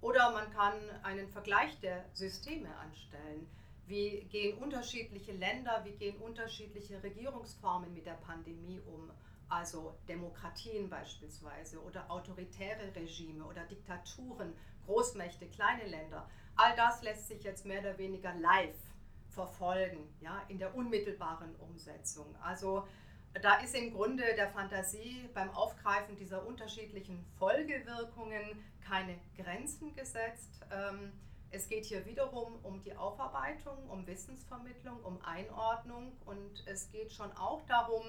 Oder 0.00 0.32
man 0.32 0.50
kann 0.50 0.74
einen 1.02 1.28
Vergleich 1.28 1.80
der 1.80 2.04
Systeme 2.12 2.68
anstellen. 2.76 3.48
Wie 3.86 4.24
gehen 4.30 4.58
unterschiedliche 4.58 5.32
Länder, 5.32 5.82
wie 5.84 5.92
gehen 5.92 6.18
unterschiedliche 6.18 7.02
Regierungsformen 7.02 7.92
mit 7.92 8.06
der 8.06 8.12
Pandemie 8.12 8.80
um? 8.86 9.10
Also 9.48 9.94
Demokratien 10.08 10.88
beispielsweise 10.88 11.80
oder 11.82 12.10
autoritäre 12.10 12.94
Regime 12.94 13.44
oder 13.44 13.62
Diktaturen, 13.64 14.54
Großmächte, 14.86 15.46
kleine 15.48 15.84
Länder. 15.86 16.28
All 16.56 16.74
das 16.76 17.02
lässt 17.02 17.28
sich 17.28 17.42
jetzt 17.42 17.66
mehr 17.66 17.80
oder 17.80 17.98
weniger 17.98 18.34
live 18.34 18.76
verfolgen, 19.30 20.08
ja, 20.20 20.42
in 20.48 20.58
der 20.58 20.74
unmittelbaren 20.74 21.54
Umsetzung. 21.56 22.34
Also 22.40 22.86
da 23.42 23.56
ist 23.56 23.74
im 23.74 23.92
Grunde 23.92 24.22
der 24.36 24.48
Fantasie 24.48 25.28
beim 25.34 25.50
Aufgreifen 25.50 26.16
dieser 26.16 26.46
unterschiedlichen 26.46 27.24
Folgewirkungen 27.38 28.64
keine 28.86 29.18
Grenzen 29.36 29.94
gesetzt. 29.94 30.60
Ähm, 30.70 31.12
es 31.50 31.68
geht 31.68 31.84
hier 31.84 32.04
wiederum 32.06 32.58
um 32.64 32.80
die 32.82 32.96
Aufarbeitung, 32.96 33.88
um 33.88 34.06
Wissensvermittlung, 34.06 35.00
um 35.02 35.20
Einordnung 35.22 36.12
und 36.26 36.64
es 36.66 36.90
geht 36.90 37.12
schon 37.12 37.30
auch 37.32 37.62
darum, 37.66 38.04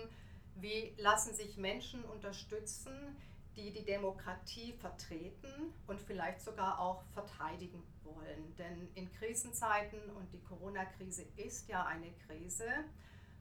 wie 0.55 0.94
lassen 0.98 1.34
sich 1.34 1.58
Menschen 1.58 2.03
unterstützen, 2.05 3.15
die 3.55 3.71
die 3.71 3.85
Demokratie 3.85 4.74
vertreten 4.74 5.74
und 5.88 6.01
vielleicht 6.01 6.41
sogar 6.41 6.79
auch 6.79 7.03
verteidigen 7.13 7.83
wollen. 8.03 8.55
Denn 8.57 8.89
in 8.95 9.12
Krisenzeiten, 9.13 10.00
und 10.15 10.31
die 10.33 10.41
Corona-Krise 10.41 11.24
ist 11.38 11.67
ja 11.69 11.85
eine 11.85 12.12
Krise, 12.27 12.65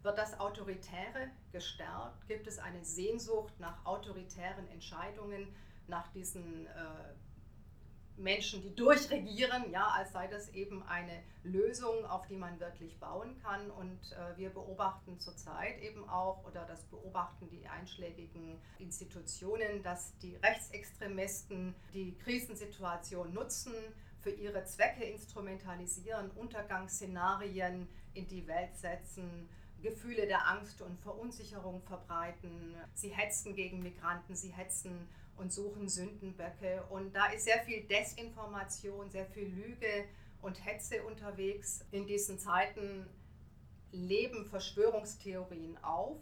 wird 0.02 0.18
das 0.18 0.38
Autoritäre 0.38 1.30
gestärkt? 1.50 2.28
Gibt 2.28 2.46
es 2.46 2.58
eine 2.58 2.84
Sehnsucht 2.84 3.58
nach 3.58 3.84
autoritären 3.86 4.68
Entscheidungen, 4.68 5.54
nach 5.88 6.08
diesen 6.12 6.66
äh, 6.66 6.70
Menschen, 8.16 8.62
die 8.62 8.74
durchregieren, 8.74 9.70
ja, 9.70 9.88
als 9.88 10.12
sei 10.12 10.26
das 10.28 10.48
eben 10.54 10.82
eine 10.84 11.22
Lösung, 11.42 12.04
auf 12.06 12.26
die 12.26 12.36
man 12.36 12.58
wirklich 12.60 12.98
bauen 12.98 13.36
kann. 13.42 13.70
Und 13.70 13.98
äh, 14.12 14.36
wir 14.36 14.50
beobachten 14.50 15.18
zurzeit 15.18 15.80
eben 15.80 16.08
auch, 16.08 16.44
oder 16.44 16.64
das 16.64 16.84
beobachten 16.84 17.48
die 17.50 17.66
einschlägigen 17.66 18.60
Institutionen, 18.78 19.82
dass 19.82 20.16
die 20.18 20.36
Rechtsextremisten 20.36 21.74
die 21.92 22.16
Krisensituation 22.18 23.32
nutzen, 23.32 23.74
für 24.24 24.30
ihre 24.30 24.64
Zwecke 24.64 25.04
instrumentalisieren, 25.04 26.30
Untergangsszenarien 26.30 27.86
in 28.14 28.26
die 28.26 28.46
Welt 28.46 28.74
setzen, 28.74 29.48
Gefühle 29.82 30.26
der 30.26 30.48
Angst 30.48 30.80
und 30.80 30.98
Verunsicherung 31.00 31.82
verbreiten. 31.82 32.74
Sie 32.94 33.10
hetzen 33.10 33.54
gegen 33.54 33.82
Migranten, 33.82 34.34
sie 34.34 34.50
hetzen 34.50 35.06
und 35.36 35.52
suchen 35.52 35.88
Sündenböcke. 35.88 36.84
Und 36.90 37.14
da 37.14 37.26
ist 37.26 37.44
sehr 37.44 37.60
viel 37.60 37.84
Desinformation, 37.84 39.10
sehr 39.10 39.26
viel 39.26 39.48
Lüge 39.48 40.04
und 40.42 40.64
Hetze 40.64 41.02
unterwegs. 41.04 41.84
In 41.90 42.06
diesen 42.06 42.38
Zeiten 42.38 43.08
leben 43.92 44.46
Verschwörungstheorien 44.46 45.82
auf. 45.82 46.18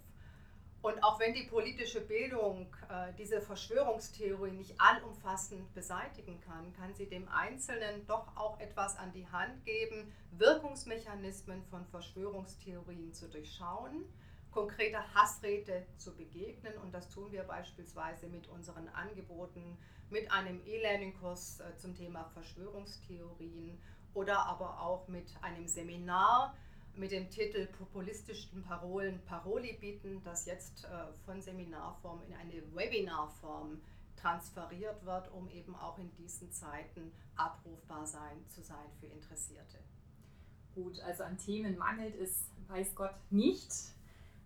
Und 0.82 1.00
auch 1.04 1.20
wenn 1.20 1.32
die 1.32 1.44
politische 1.44 2.00
Bildung 2.00 2.74
äh, 2.90 3.12
diese 3.16 3.40
Verschwörungstheorie 3.40 4.50
nicht 4.50 4.74
allumfassend 4.80 5.72
beseitigen 5.74 6.40
kann, 6.40 6.72
kann 6.72 6.92
sie 6.94 7.06
dem 7.06 7.28
Einzelnen 7.28 8.04
doch 8.08 8.36
auch 8.36 8.58
etwas 8.58 8.96
an 8.96 9.12
die 9.12 9.26
Hand 9.28 9.64
geben, 9.64 10.12
Wirkungsmechanismen 10.32 11.62
von 11.70 11.86
Verschwörungstheorien 11.86 13.14
zu 13.14 13.28
durchschauen 13.28 14.04
konkreter 14.52 15.02
Hassrede 15.14 15.86
zu 15.96 16.14
begegnen. 16.14 16.76
Und 16.78 16.92
das 16.92 17.08
tun 17.08 17.32
wir 17.32 17.42
beispielsweise 17.42 18.28
mit 18.28 18.48
unseren 18.48 18.88
Angeboten, 18.90 19.76
mit 20.10 20.30
einem 20.30 20.60
E-Learning-Kurs 20.66 21.60
äh, 21.60 21.76
zum 21.78 21.94
Thema 21.94 22.24
Verschwörungstheorien 22.34 23.78
oder 24.14 24.46
aber 24.46 24.80
auch 24.80 25.08
mit 25.08 25.26
einem 25.42 25.66
Seminar 25.66 26.54
mit 26.94 27.12
dem 27.12 27.30
Titel 27.30 27.66
Populistischen 27.66 28.62
Parolen 28.62 29.24
Paroli 29.24 29.78
bieten, 29.80 30.20
das 30.24 30.46
jetzt 30.46 30.84
äh, 30.84 30.88
von 31.24 31.40
Seminarform 31.40 32.20
in 32.28 32.34
eine 32.34 32.62
Webinarform 32.74 33.80
transferiert 34.16 35.04
wird, 35.04 35.32
um 35.32 35.48
eben 35.50 35.74
auch 35.74 35.98
in 35.98 36.14
diesen 36.16 36.52
Zeiten 36.52 37.12
abrufbar 37.36 38.06
sein, 38.06 38.46
zu 38.48 38.62
sein 38.62 38.90
für 39.00 39.06
Interessierte. 39.06 39.78
Gut, 40.74 41.00
also 41.00 41.24
an 41.24 41.38
Themen 41.38 41.76
mangelt 41.76 42.14
es, 42.16 42.50
weiß 42.68 42.94
Gott, 42.94 43.14
nicht. 43.30 43.70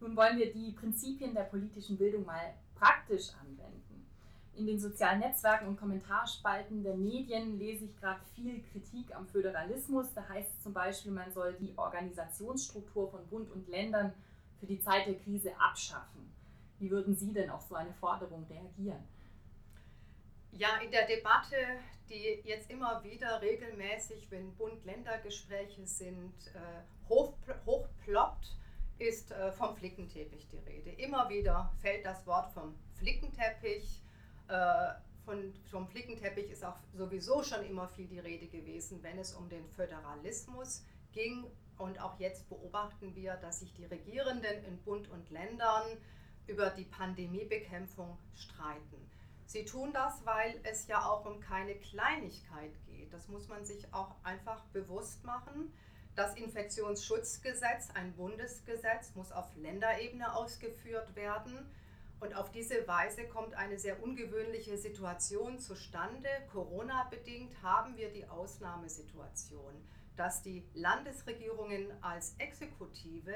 Nun 0.06 0.16
wollen 0.16 0.38
wir 0.38 0.52
die 0.52 0.70
Prinzipien 0.70 1.34
der 1.34 1.42
politischen 1.42 1.98
Bildung 1.98 2.24
mal 2.24 2.54
praktisch 2.76 3.30
anwenden. 3.40 4.06
In 4.54 4.64
den 4.64 4.78
sozialen 4.78 5.18
Netzwerken 5.18 5.66
und 5.66 5.80
Kommentarspalten 5.80 6.84
der 6.84 6.94
Medien 6.94 7.58
lese 7.58 7.86
ich 7.86 7.96
gerade 7.98 8.20
viel 8.36 8.62
Kritik 8.70 9.12
am 9.16 9.26
Föderalismus. 9.26 10.06
Da 10.14 10.28
heißt 10.28 10.48
es 10.54 10.62
zum 10.62 10.72
Beispiel, 10.72 11.10
man 11.10 11.32
soll 11.32 11.54
die 11.54 11.72
Organisationsstruktur 11.76 13.10
von 13.10 13.26
Bund 13.26 13.50
und 13.50 13.68
Ländern 13.68 14.12
für 14.60 14.66
die 14.66 14.78
Zeit 14.78 15.08
der 15.08 15.16
Krise 15.16 15.50
abschaffen. 15.58 16.32
Wie 16.78 16.88
würden 16.88 17.16
Sie 17.16 17.32
denn 17.32 17.50
auf 17.50 17.62
so 17.62 17.74
eine 17.74 17.92
Forderung 17.94 18.46
reagieren? 18.48 19.02
Ja, 20.52 20.76
in 20.84 20.92
der 20.92 21.08
Debatte, 21.08 21.56
die 22.08 22.42
jetzt 22.44 22.70
immer 22.70 23.02
wieder 23.02 23.42
regelmäßig, 23.42 24.30
wenn 24.30 24.54
Bund-Länder-Gespräche 24.54 25.84
sind, 25.84 26.32
äh, 26.54 27.08
hochploppt, 27.08 28.56
ist 28.98 29.30
äh, 29.30 29.52
vom 29.52 29.76
Flickenteppich 29.76 30.48
die 30.48 30.58
Rede. 30.58 30.90
Immer 30.90 31.28
wieder 31.28 31.72
fällt 31.80 32.04
das 32.04 32.26
Wort 32.26 32.52
vom 32.52 32.74
Flickenteppich. 32.94 34.02
Äh, 34.48 34.94
von, 35.24 35.52
vom 35.70 35.88
Flickenteppich 35.88 36.50
ist 36.50 36.64
auch 36.64 36.78
sowieso 36.94 37.42
schon 37.42 37.64
immer 37.66 37.88
viel 37.88 38.06
die 38.06 38.20
Rede 38.20 38.46
gewesen, 38.46 39.02
wenn 39.02 39.18
es 39.18 39.34
um 39.34 39.48
den 39.48 39.68
Föderalismus 39.68 40.84
ging. 41.12 41.44
Und 41.78 42.00
auch 42.00 42.18
jetzt 42.18 42.48
beobachten 42.48 43.14
wir, 43.14 43.34
dass 43.36 43.60
sich 43.60 43.74
die 43.74 43.84
Regierenden 43.84 44.64
in 44.64 44.78
Bund 44.78 45.10
und 45.10 45.28
Ländern 45.30 45.84
über 46.46 46.70
die 46.70 46.84
Pandemiebekämpfung 46.84 48.16
streiten. 48.34 49.10
Sie 49.46 49.64
tun 49.64 49.92
das, 49.92 50.24
weil 50.24 50.58
es 50.64 50.86
ja 50.86 51.04
auch 51.04 51.24
um 51.24 51.40
keine 51.40 51.74
Kleinigkeit 51.76 52.72
geht. 52.86 53.12
Das 53.12 53.28
muss 53.28 53.48
man 53.48 53.64
sich 53.64 53.92
auch 53.92 54.14
einfach 54.24 54.64
bewusst 54.66 55.24
machen. 55.24 55.72
Das 56.16 56.34
Infektionsschutzgesetz, 56.34 57.90
ein 57.92 58.14
Bundesgesetz, 58.14 59.14
muss 59.14 59.32
auf 59.32 59.54
Länderebene 59.56 60.34
ausgeführt 60.34 61.14
werden. 61.14 61.70
Und 62.20 62.34
auf 62.34 62.50
diese 62.50 62.88
Weise 62.88 63.28
kommt 63.28 63.52
eine 63.52 63.78
sehr 63.78 64.02
ungewöhnliche 64.02 64.78
Situation 64.78 65.58
zustande. 65.58 66.30
Corona-bedingt 66.50 67.62
haben 67.62 67.98
wir 67.98 68.10
die 68.10 68.26
Ausnahmesituation, 68.26 69.74
dass 70.16 70.40
die 70.40 70.64
Landesregierungen 70.72 71.92
als 72.02 72.34
Exekutive 72.38 73.34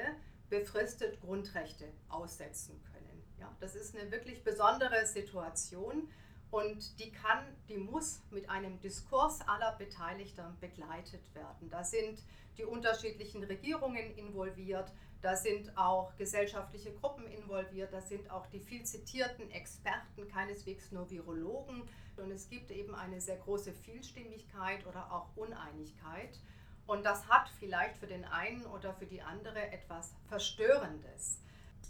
befristet 0.49 1.20
Grundrechte 1.20 1.84
aussetzen 2.08 2.82
können. 2.90 3.22
Ja, 3.38 3.54
das 3.60 3.75
ist 3.75 3.94
eine 3.94 4.10
wirklich 4.10 4.42
besondere 4.42 5.04
Situation 5.04 6.08
und 6.50 6.99
die 6.99 7.12
kann, 7.12 7.45
die 7.69 7.76
muss 7.76 8.21
mit 8.30 8.49
einem 8.49 8.80
Diskurs 8.80 9.40
aller 9.47 9.73
Beteiligten 9.73 10.57
begleitet 10.61 11.35
werden. 11.35 11.71
Da 11.71 11.85
sind 11.85 12.23
die 12.59 12.64
unterschiedlichen 12.64 13.45
Regierungen 13.45 14.16
involviert, 14.16 14.92
da 15.23 15.37
sind 15.37 15.76
auch 15.76 16.16
gesellschaftliche 16.16 16.92
Gruppen 16.95 17.26
involviert, 17.26 17.92
da 17.92 18.00
sind 18.00 18.30
auch 18.30 18.47
die 18.47 18.61
viel 18.61 18.85
zitierten 18.85 19.50
Experten, 19.50 20.26
keineswegs 20.28 20.90
nur 20.92 21.11
Virologen. 21.11 21.83
Und 22.16 22.30
es 22.30 22.49
gibt 22.49 22.71
eben 22.71 22.95
eine 22.95 23.21
sehr 23.21 23.37
große 23.37 23.73
Vielstimmigkeit 23.73 24.87
oder 24.87 25.12
auch 25.12 25.28
Uneinigkeit. 25.37 26.38
Und 26.87 27.04
das 27.04 27.28
hat 27.28 27.50
vielleicht 27.59 27.97
für 27.99 28.07
den 28.07 28.25
einen 28.25 28.64
oder 28.66 28.95
für 28.95 29.07
die 29.07 29.23
andere 29.23 29.71
etwas 29.71 30.12
Verstörendes. 30.28 31.38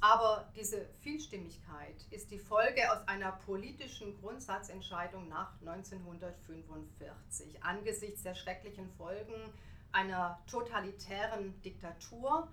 Aber 0.00 0.50
diese 0.56 0.86
Vielstimmigkeit 1.00 2.06
ist 2.10 2.30
die 2.30 2.38
Folge 2.38 2.90
aus 2.90 3.06
einer 3.06 3.32
politischen 3.32 4.18
Grundsatzentscheidung 4.20 5.28
nach 5.28 5.52
1945 5.60 7.62
angesichts 7.62 8.22
der 8.22 8.34
schrecklichen 8.34 8.88
Folgen 8.96 9.52
einer 9.92 10.40
totalitären 10.46 11.60
Diktatur, 11.62 12.48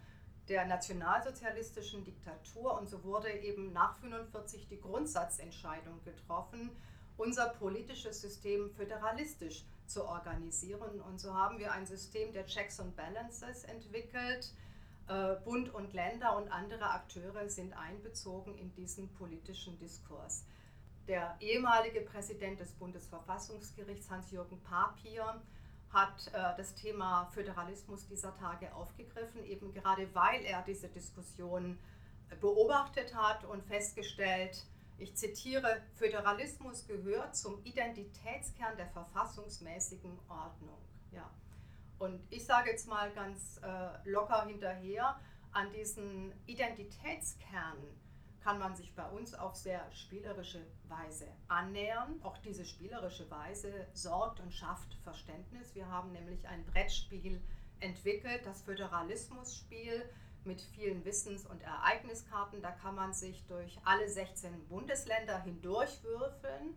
der 0.50 0.66
nationalsozialistischen 0.66 2.04
Diktatur. 2.04 2.78
Und 2.78 2.90
so 2.90 3.04
wurde 3.04 3.32
eben 3.32 3.72
nach 3.72 3.96
1945 4.04 4.68
die 4.68 4.82
Grundsatzentscheidung 4.82 6.04
getroffen, 6.04 6.72
unser 7.16 7.50
politisches 7.50 8.22
System 8.22 8.70
föderalistisch 8.72 9.64
zu 9.88 10.06
organisieren. 10.06 11.02
Und 11.02 11.20
so 11.20 11.34
haben 11.34 11.60
wir 11.60 11.72
ein 11.72 11.86
System 11.86 12.34
der 12.34 12.46
Checks 12.46 12.80
and 12.80 12.96
Balances 12.96 13.64
entwickelt, 13.64 14.52
Bund 15.46 15.74
und 15.74 15.94
Länder 15.94 16.36
und 16.36 16.52
andere 16.52 16.90
Akteure 16.90 17.50
sind 17.50 17.74
einbezogen 17.74 18.58
in 18.58 18.74
diesen 18.74 19.08
politischen 19.14 19.78
Diskurs. 19.80 20.46
Der 21.08 21.38
ehemalige 21.40 22.02
Präsident 22.02 22.60
des 22.60 22.74
Bundesverfassungsgerichts, 22.74 24.10
Hans-Jürgen 24.10 24.62
Papier, 24.64 25.42
hat 25.90 26.28
äh, 26.34 26.58
das 26.58 26.76
Thema 26.76 27.26
Föderalismus 27.34 28.06
dieser 28.08 28.36
Tage 28.36 28.74
aufgegriffen, 28.76 29.46
eben 29.46 29.72
gerade 29.72 30.14
weil 30.14 30.44
er 30.44 30.62
diese 30.64 30.90
Diskussion 30.90 31.80
beobachtet 32.42 33.16
hat 33.16 33.46
und 33.46 33.64
festgestellt, 33.64 34.66
ich 34.98 35.16
zitiere, 35.16 35.82
Föderalismus 35.96 36.88
gehört 36.88 37.36
zum 37.36 37.64
Identitätskern 37.64 38.76
der 38.78 38.88
verfassungsmäßigen 38.88 40.20
Ordnung. 40.28 40.80
Ja. 41.12 41.30
Und 42.00 42.22
ich 42.30 42.46
sage 42.46 42.70
jetzt 42.70 42.88
mal 42.88 43.12
ganz 43.12 43.60
äh, 43.64 44.10
locker 44.10 44.46
hinterher, 44.46 45.20
an 45.52 45.72
diesen 45.72 46.34
Identitätskern 46.46 47.78
kann 48.44 48.60
man 48.60 48.76
sich 48.76 48.96
bei 48.96 49.06
uns 49.10 49.34
auf 49.34 49.56
sehr 49.56 49.92
spielerische 49.92 50.66
Weise 50.88 51.28
annähern. 51.48 52.22
Auch 52.24 52.38
diese 52.38 52.64
spielerische 52.64 53.30
Weise 53.30 53.88
sorgt 53.94 54.40
und 54.40 54.54
schafft 54.54 54.94
Verständnis. 55.04 55.76
Wir 55.76 55.88
haben 55.88 56.12
nämlich 56.12 56.48
ein 56.48 56.66
Brettspiel 56.66 57.42
entwickelt, 57.80 58.46
das 58.46 58.62
Föderalismusspiel 58.62 60.10
mit 60.46 60.62
vielen 60.62 61.04
Wissens- 61.04 61.46
und 61.46 61.62
Ereigniskarten. 61.62 62.62
Da 62.62 62.72
kann 62.72 62.96
man 62.96 63.14
sich 63.14 63.46
durch 63.48 63.78
alle 63.84 64.08
16 64.08 64.68
Bundesländer 64.68 65.42
hindurchwürfeln 65.42 66.76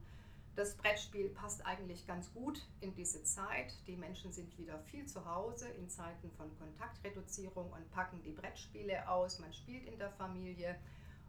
das 0.56 0.76
Brettspiel 0.76 1.28
passt 1.30 1.64
eigentlich 1.64 2.06
ganz 2.06 2.32
gut 2.32 2.66
in 2.80 2.94
diese 2.94 3.22
Zeit. 3.22 3.74
Die 3.86 3.96
Menschen 3.96 4.32
sind 4.32 4.56
wieder 4.58 4.78
viel 4.80 5.06
zu 5.06 5.24
Hause 5.24 5.68
in 5.68 5.88
Zeiten 5.88 6.30
von 6.32 6.56
Kontaktreduzierung 6.58 7.72
und 7.72 7.90
packen 7.90 8.22
die 8.22 8.32
Brettspiele 8.32 9.08
aus. 9.08 9.38
Man 9.38 9.52
spielt 9.52 9.86
in 9.86 9.98
der 9.98 10.10
Familie 10.10 10.76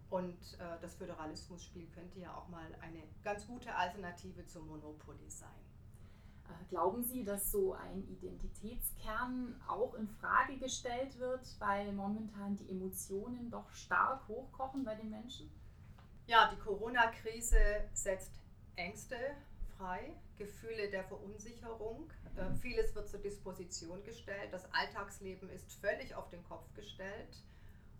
und 0.10 0.38
äh, 0.60 0.80
das 0.82 0.96
Föderalismusspiel 0.96 1.88
könnte 1.88 2.20
ja 2.20 2.36
auch 2.36 2.50
mal 2.50 2.76
eine 2.82 3.04
ganz 3.24 3.48
gute 3.48 3.74
Alternative 3.74 4.46
zum 4.46 4.68
Monopoly 4.68 5.30
sein. 5.30 5.50
Äh, 6.50 6.66
glauben 6.70 7.04
Sie, 7.04 7.24
dass 7.24 7.52
so 7.52 7.74
ein 7.74 8.04
Identitätskern 8.10 9.62
auch 9.68 9.94
in 9.94 10.08
Frage 10.08 10.58
gestellt 10.58 11.18
wird, 11.20 11.48
weil 11.60 11.94
momentan 11.94 12.58
die 12.58 12.70
Emotionen 12.70 13.50
doch 13.50 13.72
stark 13.72 14.28
hochkochen 14.28 14.84
bei 14.84 14.96
den 14.96 15.10
Menschen? 15.10 15.50
Ja, 16.28 16.52
die 16.54 16.60
Corona-Krise 16.60 17.90
setzt 17.94 18.41
Ängste 18.76 19.18
frei, 19.78 20.14
Gefühle 20.38 20.90
der 20.90 21.04
Verunsicherung. 21.04 22.10
Äh, 22.36 22.54
vieles 22.62 22.94
wird 22.96 23.10
zur 23.10 23.20
Disposition 23.20 24.04
gestellt. 24.04 24.50
Das 24.52 24.72
Alltagsleben 24.74 25.50
ist 25.50 25.72
völlig 25.74 26.16
auf 26.16 26.30
den 26.30 26.44
Kopf 26.44 26.72
gestellt. 26.76 27.44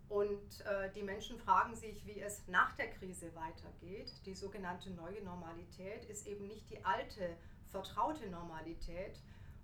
Und 0.08 0.60
äh, 0.66 0.90
die 0.94 1.02
Menschen 1.02 1.38
fragen 1.38 1.74
sich, 1.74 2.04
wie 2.06 2.20
es 2.20 2.46
nach 2.46 2.76
der 2.76 2.90
Krise 2.90 3.34
weitergeht. 3.34 4.12
Die 4.26 4.34
sogenannte 4.34 4.90
neue 4.90 5.22
Normalität 5.22 6.04
ist 6.04 6.26
eben 6.26 6.46
nicht 6.46 6.68
die 6.70 6.84
alte, 6.84 7.36
vertraute 7.70 8.28
Normalität. 8.28 9.18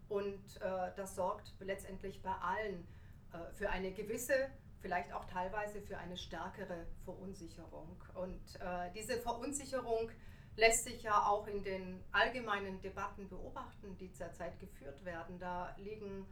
Und 0.09 0.57
äh, 0.61 0.91
das 0.97 1.15
sorgt 1.17 1.53
letztendlich 1.61 2.23
bei 2.23 2.33
allen 2.33 2.87
äh, 3.33 3.53
für 3.55 3.69
eine 3.69 3.93
gewisse, 3.93 4.49
vielleicht 4.81 5.13
auch 5.13 5.27
teilweise 5.27 5.83
für 5.83 5.99
eine 5.99 6.17
stärkere 6.17 6.87
Verunsicherung. 7.05 8.03
Und 8.15 8.61
äh, 8.61 8.91
diese 8.95 9.19
Verunsicherung 9.19 10.11
lässt 10.59 10.85
sich 10.85 11.03
ja 11.05 11.27
auch 11.29 11.47
in 11.47 11.63
den 11.63 12.03
allgemeinen 12.11 12.81
Debatten 12.81 13.29
beobachten, 13.29 13.97
die 13.97 14.13
zurzeit 14.13 14.59
geführt 14.59 15.05
werden. 15.05 15.39
Da 15.39 15.75
liegen 15.79 16.27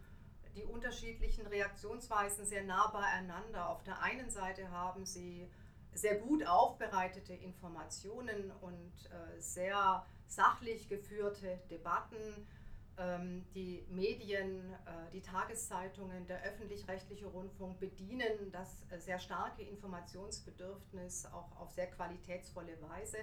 die 0.57 0.65
unterschiedlichen 0.65 1.47
Reaktionsweisen 1.47 2.45
sehr 2.45 2.65
nah 2.65 2.89
beieinander. 2.89 3.71
Auf 3.71 3.85
der 3.85 4.03
einen 4.03 4.29
Seite 4.29 4.69
haben 4.71 5.07
sie 5.07 5.49
sehr 5.93 6.17
gut 6.17 6.45
aufbereitete 6.45 7.35
Informationen 7.35 8.51
und 8.61 8.93
äh, 9.07 9.41
sehr 9.41 10.05
sachlich 10.27 10.89
geführte 10.89 11.61
Debatten. 11.71 12.49
Ähm, 12.99 13.47
die 13.55 13.87
Medien, 13.91 14.73
äh, 14.73 15.11
die 15.13 15.23
Tageszeitungen, 15.23 16.27
der 16.27 16.43
öffentlich-rechtliche 16.43 17.27
Rundfunk 17.27 17.79
bedienen 17.79 18.51
das 18.51 18.83
äh, 18.91 18.99
sehr 18.99 19.21
starke 19.21 19.63
Informationsbedürfnis 19.63 21.27
auch 21.27 21.57
auf 21.59 21.71
sehr 21.71 21.87
qualitätsvolle 21.87 22.77
Weise. 22.83 23.19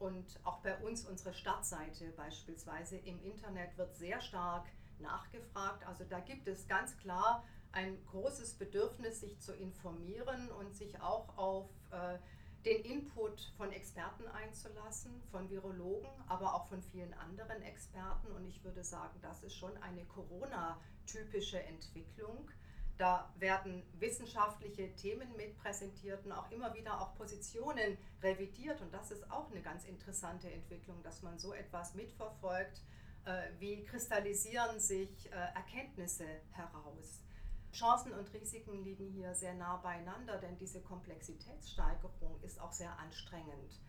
Und 0.00 0.40
auch 0.44 0.60
bei 0.60 0.76
uns, 0.78 1.04
unsere 1.04 1.34
Startseite 1.34 2.06
beispielsweise 2.16 2.96
im 2.96 3.22
Internet 3.22 3.76
wird 3.76 3.94
sehr 3.94 4.20
stark 4.20 4.66
nachgefragt. 4.98 5.86
Also 5.86 6.04
da 6.04 6.20
gibt 6.20 6.48
es 6.48 6.66
ganz 6.66 6.96
klar 6.96 7.44
ein 7.72 8.02
großes 8.06 8.54
Bedürfnis, 8.54 9.20
sich 9.20 9.38
zu 9.40 9.54
informieren 9.54 10.50
und 10.52 10.74
sich 10.74 11.00
auch 11.00 11.36
auf 11.36 11.68
äh, 11.90 12.18
den 12.64 12.82
Input 12.82 13.52
von 13.56 13.72
Experten 13.72 14.26
einzulassen, 14.28 15.22
von 15.30 15.48
Virologen, 15.50 16.10
aber 16.28 16.54
auch 16.54 16.68
von 16.68 16.82
vielen 16.82 17.12
anderen 17.14 17.62
Experten. 17.62 18.32
Und 18.32 18.46
ich 18.46 18.64
würde 18.64 18.82
sagen, 18.82 19.18
das 19.20 19.42
ist 19.42 19.54
schon 19.54 19.76
eine 19.82 20.04
Corona-typische 20.06 21.62
Entwicklung. 21.62 22.50
Da 23.00 23.32
werden 23.38 23.82
wissenschaftliche 23.98 24.94
Themen 24.94 25.34
mit 25.34 25.56
präsentiert 25.56 26.22
und 26.26 26.32
auch 26.32 26.50
immer 26.50 26.74
wieder 26.74 27.00
auch 27.00 27.14
Positionen 27.14 27.96
revidiert. 28.22 28.82
Und 28.82 28.92
das 28.92 29.10
ist 29.10 29.30
auch 29.30 29.50
eine 29.50 29.62
ganz 29.62 29.86
interessante 29.86 30.52
Entwicklung, 30.52 31.02
dass 31.02 31.22
man 31.22 31.38
so 31.38 31.54
etwas 31.54 31.94
mitverfolgt. 31.94 32.82
Äh, 33.24 33.52
wie 33.58 33.84
kristallisieren 33.84 34.78
sich 34.78 35.32
äh, 35.32 35.34
Erkenntnisse 35.54 36.26
heraus? 36.50 37.22
Chancen 37.72 38.12
und 38.12 38.30
Risiken 38.34 38.84
liegen 38.84 39.08
hier 39.08 39.34
sehr 39.34 39.54
nah 39.54 39.78
beieinander, 39.78 40.36
denn 40.36 40.58
diese 40.58 40.82
Komplexitätssteigerung 40.82 42.38
ist 42.42 42.60
auch 42.60 42.72
sehr 42.72 42.98
anstrengend. 42.98 43.80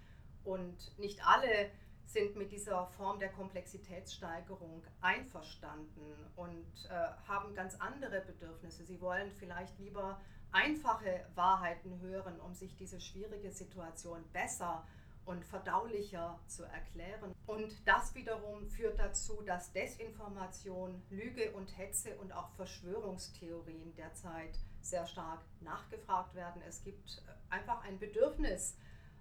Und 0.45 0.97
nicht 0.97 1.27
alle 1.27 1.69
sind 2.11 2.35
mit 2.35 2.51
dieser 2.51 2.87
Form 2.87 3.19
der 3.19 3.29
Komplexitätssteigerung 3.29 4.83
einverstanden 5.01 6.13
und 6.35 6.65
äh, 6.89 7.27
haben 7.27 7.55
ganz 7.55 7.75
andere 7.75 8.21
Bedürfnisse. 8.21 8.83
Sie 8.83 8.99
wollen 8.99 9.31
vielleicht 9.31 9.77
lieber 9.79 10.19
einfache 10.51 11.25
Wahrheiten 11.35 11.99
hören, 12.01 12.39
um 12.41 12.53
sich 12.53 12.75
diese 12.75 12.99
schwierige 12.99 13.51
Situation 13.51 14.23
besser 14.33 14.85
und 15.25 15.45
verdaulicher 15.45 16.39
zu 16.47 16.63
erklären. 16.63 17.33
Und 17.45 17.71
das 17.85 18.13
wiederum 18.15 18.67
führt 18.67 18.99
dazu, 18.99 19.41
dass 19.43 19.71
Desinformation, 19.71 21.01
Lüge 21.09 21.51
und 21.51 21.77
Hetze 21.77 22.15
und 22.17 22.33
auch 22.33 22.49
Verschwörungstheorien 22.51 23.95
derzeit 23.95 24.57
sehr 24.81 25.05
stark 25.05 25.41
nachgefragt 25.61 26.35
werden. 26.35 26.61
Es 26.67 26.83
gibt 26.83 27.23
einfach 27.49 27.83
ein 27.83 27.99
Bedürfnis 27.99 28.77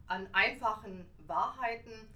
an 0.07 0.27
einfachen 0.33 1.07
Wahrheiten 1.27 2.09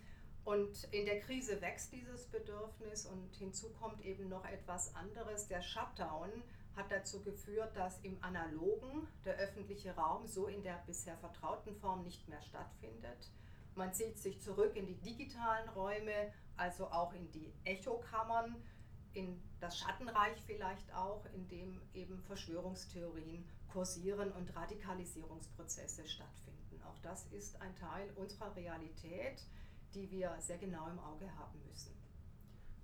und 0.44 0.84
in 0.90 1.06
der 1.06 1.20
Krise 1.20 1.60
wächst 1.60 1.92
dieses 1.92 2.26
Bedürfnis 2.26 3.06
und 3.06 3.34
hinzu 3.36 3.70
kommt 3.70 4.04
eben 4.04 4.28
noch 4.28 4.44
etwas 4.44 4.94
anderes. 4.94 5.48
Der 5.48 5.62
Shutdown 5.62 6.30
hat 6.76 6.90
dazu 6.90 7.22
geführt, 7.22 7.74
dass 7.76 7.98
im 8.02 8.22
analogen 8.22 9.06
der 9.24 9.36
öffentliche 9.36 9.94
Raum 9.94 10.26
so 10.26 10.46
in 10.46 10.62
der 10.62 10.82
bisher 10.86 11.16
vertrauten 11.18 11.74
Form 11.76 12.02
nicht 12.02 12.28
mehr 12.28 12.42
stattfindet. 12.42 13.30
Man 13.74 13.92
zieht 13.92 14.18
sich 14.18 14.40
zurück 14.40 14.76
in 14.76 14.86
die 14.86 15.00
digitalen 15.00 15.68
Räume, 15.70 16.32
also 16.56 16.86
auch 16.90 17.12
in 17.14 17.30
die 17.32 17.52
Echokammern, 17.64 18.54
in 19.14 19.40
das 19.60 19.78
Schattenreich 19.78 20.42
vielleicht 20.46 20.92
auch, 20.94 21.24
in 21.32 21.48
dem 21.48 21.80
eben 21.94 22.20
Verschwörungstheorien 22.22 23.48
kursieren 23.72 24.30
und 24.32 24.54
Radikalisierungsprozesse 24.54 26.06
stattfinden. 26.06 26.82
Auch 26.86 26.98
das 27.02 27.26
ist 27.32 27.60
ein 27.62 27.74
Teil 27.76 28.10
unserer 28.16 28.54
Realität 28.54 29.42
die 29.94 30.10
wir 30.10 30.34
sehr 30.40 30.58
genau 30.58 30.88
im 30.88 30.98
Auge 30.98 31.26
haben 31.36 31.58
müssen. 31.68 31.92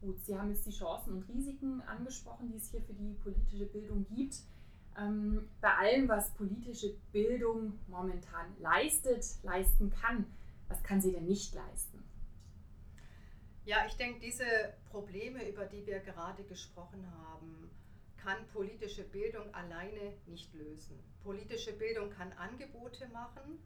Gut, 0.00 0.22
Sie 0.24 0.38
haben 0.38 0.50
jetzt 0.50 0.66
die 0.66 0.70
Chancen 0.70 1.14
und 1.14 1.28
Risiken 1.28 1.82
angesprochen, 1.82 2.50
die 2.50 2.56
es 2.56 2.70
hier 2.70 2.80
für 2.82 2.94
die 2.94 3.14
politische 3.22 3.66
Bildung 3.66 4.06
gibt. 4.14 4.36
Ähm, 4.96 5.48
bei 5.60 5.74
allem, 5.76 6.08
was 6.08 6.32
politische 6.34 6.94
Bildung 7.12 7.78
momentan 7.86 8.46
leistet, 8.60 9.24
leisten 9.42 9.90
kann, 9.90 10.26
was 10.68 10.82
kann 10.82 11.00
sie 11.00 11.12
denn 11.12 11.26
nicht 11.26 11.54
leisten? 11.54 12.02
Ja, 13.64 13.84
ich 13.86 13.96
denke, 13.96 14.20
diese 14.20 14.44
Probleme, 14.90 15.48
über 15.48 15.66
die 15.66 15.86
wir 15.86 16.00
gerade 16.00 16.42
gesprochen 16.44 17.06
haben, 17.12 17.70
kann 18.16 18.46
politische 18.52 19.04
Bildung 19.04 19.52
alleine 19.54 20.14
nicht 20.26 20.52
lösen. 20.54 20.98
Politische 21.22 21.72
Bildung 21.72 22.10
kann 22.10 22.32
Angebote 22.32 23.08
machen, 23.08 23.58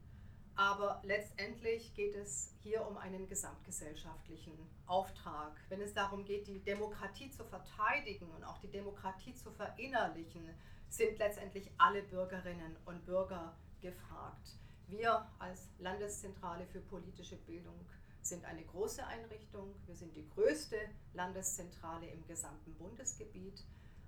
aber 0.55 1.01
letztendlich 1.03 1.93
geht 1.93 2.15
es 2.15 2.53
hier 2.61 2.87
um 2.87 2.97
einen 2.97 3.27
gesamtgesellschaftlichen 3.27 4.53
Auftrag. 4.87 5.53
Wenn 5.69 5.81
es 5.81 5.93
darum 5.93 6.23
geht, 6.23 6.47
die 6.47 6.59
Demokratie 6.59 7.29
zu 7.29 7.43
verteidigen 7.43 8.29
und 8.31 8.43
auch 8.43 8.57
die 8.59 8.71
Demokratie 8.71 9.33
zu 9.33 9.51
verinnerlichen, 9.51 10.49
sind 10.89 11.17
letztendlich 11.17 11.71
alle 11.77 12.03
Bürgerinnen 12.03 12.77
und 12.85 13.05
Bürger 13.05 13.57
gefragt. 13.81 14.57
Wir 14.87 15.27
als 15.39 15.67
Landeszentrale 15.79 16.65
für 16.67 16.79
politische 16.79 17.37
Bildung 17.37 17.85
sind 18.21 18.45
eine 18.45 18.63
große 18.63 19.05
Einrichtung. 19.05 19.75
Wir 19.85 19.95
sind 19.95 20.15
die 20.15 20.27
größte 20.29 20.77
Landeszentrale 21.13 22.07
im 22.07 22.25
gesamten 22.27 22.73
Bundesgebiet. 22.75 23.63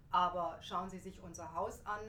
Aber 0.10 0.58
schauen 0.62 0.90
Sie 0.90 1.00
sich 1.00 1.22
unser 1.22 1.54
Haus 1.54 1.86
an 1.86 2.00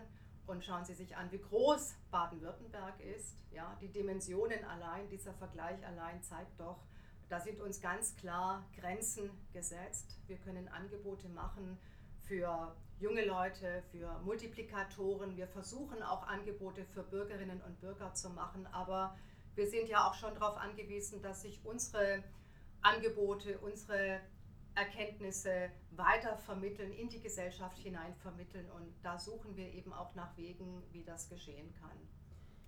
Und 0.48 0.64
schauen 0.64 0.82
Sie 0.82 0.94
sich 0.94 1.14
an, 1.14 1.30
wie 1.30 1.38
groß 1.38 1.94
Baden-Württemberg 2.10 2.98
ist. 3.00 3.36
Ja, 3.52 3.76
die 3.82 3.92
Dimensionen 3.92 4.64
allein, 4.64 5.06
dieser 5.10 5.34
Vergleich 5.34 5.86
allein 5.86 6.22
zeigt 6.22 6.58
doch, 6.58 6.78
da 7.28 7.38
sind 7.38 7.60
uns 7.60 7.82
ganz 7.82 8.16
klar 8.16 8.64
Grenzen 8.80 9.30
gesetzt. 9.52 10.18
Wir 10.26 10.38
können 10.38 10.66
Angebote 10.68 11.28
machen 11.28 11.76
für 12.22 12.74
junge 12.98 13.26
Leute, 13.26 13.82
für 13.92 14.18
Multiplikatoren. 14.20 15.36
Wir 15.36 15.48
versuchen 15.48 16.02
auch 16.02 16.26
Angebote 16.26 16.82
für 16.86 17.02
Bürgerinnen 17.02 17.60
und 17.60 17.78
Bürger 17.82 18.14
zu 18.14 18.30
machen, 18.30 18.66
aber 18.68 19.18
wir 19.54 19.68
sind 19.68 19.86
ja 19.90 20.08
auch 20.08 20.14
schon 20.14 20.32
darauf 20.32 20.56
angewiesen, 20.56 21.20
dass 21.20 21.42
sich 21.42 21.60
unsere 21.62 22.24
Angebote, 22.80 23.58
unsere 23.58 24.22
Erkenntnisse 24.78 25.70
weiter 25.90 26.36
vermitteln, 26.36 26.92
in 26.92 27.08
die 27.08 27.20
Gesellschaft 27.20 27.78
hinein 27.78 28.14
vermitteln. 28.16 28.70
Und 28.70 28.94
da 29.02 29.18
suchen 29.18 29.56
wir 29.56 29.72
eben 29.72 29.92
auch 29.92 30.14
nach 30.14 30.36
Wegen, 30.36 30.82
wie 30.92 31.02
das 31.02 31.28
geschehen 31.28 31.74
kann. 31.80 31.96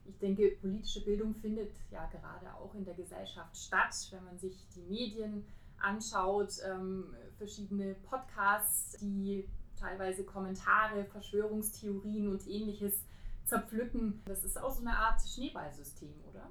Ich 0.04 0.18
denke, 0.18 0.50
politische 0.60 1.04
Bildung 1.04 1.34
findet 1.34 1.72
ja 1.90 2.06
gerade 2.06 2.52
auch 2.56 2.74
in 2.74 2.84
der 2.84 2.94
Gesellschaft 2.94 3.56
statt, 3.56 3.94
wenn 4.10 4.24
man 4.24 4.38
sich 4.38 4.66
die 4.74 4.82
Medien 4.82 5.46
anschaut, 5.78 6.54
ähm, 6.66 7.14
verschiedene 7.38 7.94
Podcasts, 7.94 8.96
die 9.00 9.48
teilweise 9.78 10.24
Kommentare, 10.24 11.04
Verschwörungstheorien 11.04 12.28
und 12.28 12.46
ähnliches 12.46 13.04
zerpflücken. 13.44 14.22
Das 14.26 14.44
ist 14.44 14.58
auch 14.58 14.70
so 14.70 14.80
eine 14.80 14.96
Art 14.96 15.20
Schneeballsystem, 15.22 16.14
oder? 16.28 16.50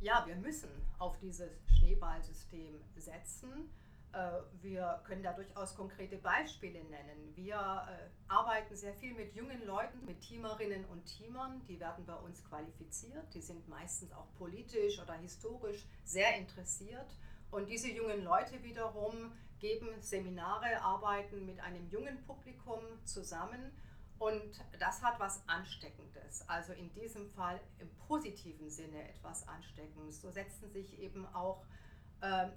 Ja, 0.00 0.24
wir 0.26 0.36
müssen 0.36 0.68
auf 0.98 1.18
dieses 1.18 1.50
Schneeballsystem 1.78 2.74
setzen. 2.96 3.70
Äh, 4.12 4.40
wir 4.62 5.00
können 5.04 5.22
da 5.22 5.32
durchaus 5.32 5.74
konkrete 5.74 6.16
Beispiele 6.16 6.82
nennen. 6.84 7.32
Wir 7.34 7.56
äh, 7.56 8.08
arbeiten 8.28 8.74
sehr 8.74 8.94
viel 8.94 9.14
mit 9.14 9.34
jungen 9.34 9.64
Leuten, 9.66 10.04
mit 10.06 10.20
Teamerinnen 10.20 10.84
und 10.86 11.04
Teamern. 11.04 11.62
Die 11.68 11.78
werden 11.78 12.06
bei 12.06 12.14
uns 12.14 12.42
qualifiziert. 12.44 13.32
Die 13.34 13.42
sind 13.42 13.68
meistens 13.68 14.12
auch 14.12 14.26
politisch 14.38 14.98
oder 15.00 15.14
historisch 15.14 15.86
sehr 16.04 16.36
interessiert. 16.36 17.18
Und 17.50 17.68
diese 17.68 17.90
jungen 17.90 18.24
Leute 18.24 18.62
wiederum 18.62 19.32
geben 19.58 19.88
Seminare, 20.00 20.80
arbeiten 20.82 21.44
mit 21.46 21.60
einem 21.60 21.88
jungen 21.90 22.22
Publikum 22.24 22.80
zusammen. 23.04 23.72
Und 24.18 24.64
das 24.80 25.02
hat 25.02 25.20
was 25.20 25.42
Ansteckendes, 25.46 26.48
also 26.48 26.72
in 26.72 26.92
diesem 26.92 27.30
Fall 27.30 27.60
im 27.78 27.88
positiven 28.08 28.68
Sinne 28.68 29.08
etwas 29.08 29.46
Ansteckendes. 29.46 30.20
So 30.20 30.30
setzen 30.30 30.70
sich 30.72 30.98
eben 30.98 31.24
auch 31.26 31.62
äh, 31.62 31.87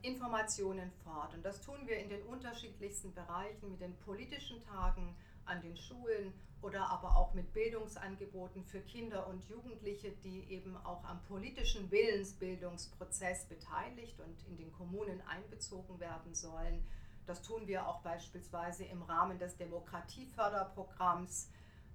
Informationen 0.02 0.92
fort. 1.04 1.34
Und 1.36 1.46
das 1.46 1.62
tun 1.62 1.78
wir 1.86 2.00
in 2.00 2.10
den 2.10 2.24
unterschiedlichsten 2.24 3.14
Bereichen, 3.14 3.72
mit 3.72 3.82
den 3.82 3.96
politischen 3.98 4.60
Tagen 4.62 5.16
an 5.46 5.62
den 5.62 5.78
Schulen 5.78 6.34
oder 6.62 6.90
aber 6.90 7.16
auch 7.16 7.34
mit 7.34 7.54
Bildungsangeboten 7.54 8.64
für 8.64 8.82
Kinder 8.82 9.28
und 9.28 9.44
Jugendliche, 9.50 10.12
die 10.24 10.46
eben 10.50 10.78
auch 10.78 11.04
am 11.04 11.22
politischen 11.24 11.90
Willensbildungsprozess 11.90 13.46
beteiligt 13.46 14.20
und 14.20 14.48
in 14.48 14.58
den 14.58 14.72
Kommunen 14.72 15.22
einbezogen 15.28 16.00
werden 16.00 16.34
sollen. 16.36 16.84
Das 17.26 17.42
tun 17.42 17.68
wir 17.68 17.88
auch 17.88 18.02
beispielsweise 18.02 18.84
im 18.86 19.02
Rahmen 19.04 19.40
des 19.40 19.58
Demokratieförderprogramms. 19.58 21.50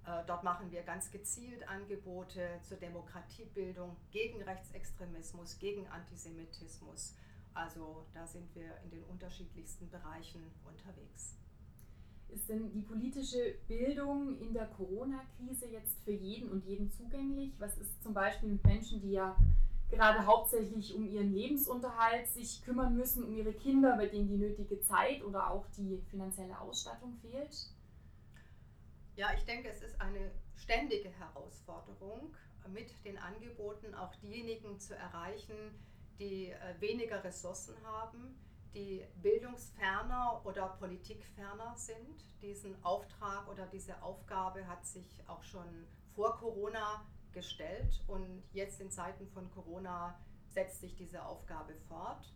Äh, 0.05 0.24
dort 0.26 0.42
machen 0.44 0.70
wir 0.70 0.83
ganz 0.83 1.11
gezielt 1.11 1.68
Angebote 1.68 2.61
zur 2.62 2.76
Demokratiebildung 2.79 3.96
gegen 4.11 4.42
Rechtsextremismus, 4.42 5.59
gegen 5.59 5.87
Antisemitismus. 5.88 7.14
Also 7.56 8.04
da 8.12 8.26
sind 8.26 8.54
wir 8.54 8.76
in 8.84 8.90
den 8.90 9.02
unterschiedlichsten 9.04 9.88
Bereichen 9.88 10.42
unterwegs. 10.62 11.38
Ist 12.28 12.50
denn 12.50 12.70
die 12.70 12.82
politische 12.82 13.54
Bildung 13.66 14.38
in 14.38 14.52
der 14.52 14.66
Corona-Krise 14.66 15.66
jetzt 15.68 15.98
für 16.04 16.12
jeden 16.12 16.50
und 16.50 16.66
jeden 16.66 16.90
zugänglich? 16.90 17.54
Was 17.58 17.78
ist 17.78 18.02
zum 18.02 18.12
Beispiel 18.12 18.50
mit 18.50 18.64
Menschen, 18.64 19.00
die 19.00 19.12
ja 19.12 19.36
gerade 19.88 20.26
hauptsächlich 20.26 20.94
um 20.94 21.06
ihren 21.06 21.32
Lebensunterhalt 21.32 22.28
sich 22.28 22.62
kümmern 22.62 22.94
müssen, 22.94 23.24
um 23.24 23.34
ihre 23.34 23.54
Kinder, 23.54 23.96
bei 23.96 24.06
denen 24.06 24.28
die 24.28 24.36
nötige 24.36 24.80
Zeit 24.82 25.24
oder 25.24 25.50
auch 25.50 25.66
die 25.78 26.02
finanzielle 26.10 26.60
Ausstattung 26.60 27.14
fehlt? 27.22 27.70
Ja, 29.14 29.28
ich 29.34 29.44
denke, 29.46 29.70
es 29.70 29.80
ist 29.80 29.98
eine 29.98 30.30
ständige 30.56 31.08
Herausforderung, 31.08 32.36
mit 32.68 32.92
den 33.04 33.16
Angeboten 33.16 33.94
auch 33.94 34.14
diejenigen 34.16 34.78
zu 34.78 34.94
erreichen, 34.94 35.54
die 36.18 36.50
äh, 36.50 36.81
weniger 36.81 37.22
Ressourcen 37.22 37.74
haben, 37.85 38.38
die 38.74 39.05
bildungsferner 39.22 40.40
oder 40.44 40.68
politikferner 40.79 41.74
sind. 41.76 42.24
Diesen 42.42 42.83
Auftrag 42.85 43.48
oder 43.48 43.66
diese 43.66 44.02
Aufgabe 44.02 44.66
hat 44.66 44.85
sich 44.85 45.22
auch 45.26 45.42
schon 45.42 45.87
vor 46.14 46.37
Corona 46.37 47.05
gestellt 47.33 48.02
und 48.07 48.42
jetzt 48.52 48.81
in 48.81 48.90
Zeiten 48.90 49.26
von 49.29 49.50
Corona 49.50 50.18
setzt 50.48 50.81
sich 50.81 50.94
diese 50.96 51.24
Aufgabe 51.24 51.74
fort. 51.88 52.33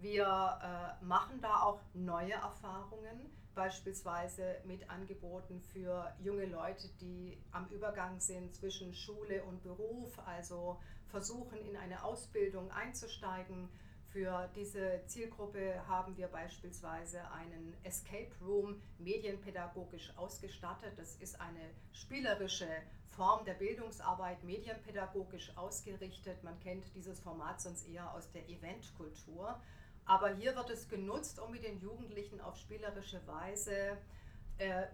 Wir 0.00 0.26
äh, 0.26 1.04
machen 1.04 1.40
da 1.40 1.62
auch 1.62 1.80
neue 1.92 2.32
Erfahrungen, 2.32 3.30
beispielsweise 3.54 4.56
mit 4.64 4.88
Angeboten 4.88 5.60
für 5.60 6.14
junge 6.20 6.46
Leute, 6.46 6.88
die 7.00 7.42
am 7.50 7.66
Übergang 7.68 8.20
sind 8.20 8.54
zwischen 8.54 8.94
Schule 8.94 9.42
und 9.42 9.62
Beruf, 9.62 10.18
also 10.24 10.78
versuchen 11.10 11.58
in 11.58 11.76
eine 11.76 12.04
Ausbildung 12.04 12.70
einzusteigen. 12.70 13.68
Für 14.12 14.48
diese 14.56 15.02
Zielgruppe 15.06 15.86
haben 15.86 16.16
wir 16.16 16.28
beispielsweise 16.28 17.30
einen 17.30 17.76
Escape 17.84 18.32
Room 18.40 18.80
medienpädagogisch 18.98 20.12
ausgestattet. 20.16 20.94
Das 20.96 21.16
ist 21.16 21.40
eine 21.40 21.70
spielerische 21.92 22.68
Form 23.06 23.44
der 23.44 23.54
Bildungsarbeit, 23.54 24.42
medienpädagogisch 24.44 25.56
ausgerichtet. 25.56 26.42
Man 26.42 26.58
kennt 26.60 26.84
dieses 26.94 27.20
Format 27.20 27.60
sonst 27.60 27.86
eher 27.86 28.14
aus 28.14 28.30
der 28.30 28.48
Eventkultur. 28.48 29.60
Aber 30.06 30.34
hier 30.34 30.56
wird 30.56 30.70
es 30.70 30.88
genutzt, 30.88 31.38
um 31.38 31.50
mit 31.50 31.64
den 31.64 31.78
Jugendlichen 31.80 32.40
auf 32.40 32.56
spielerische 32.56 33.20
Weise 33.26 33.98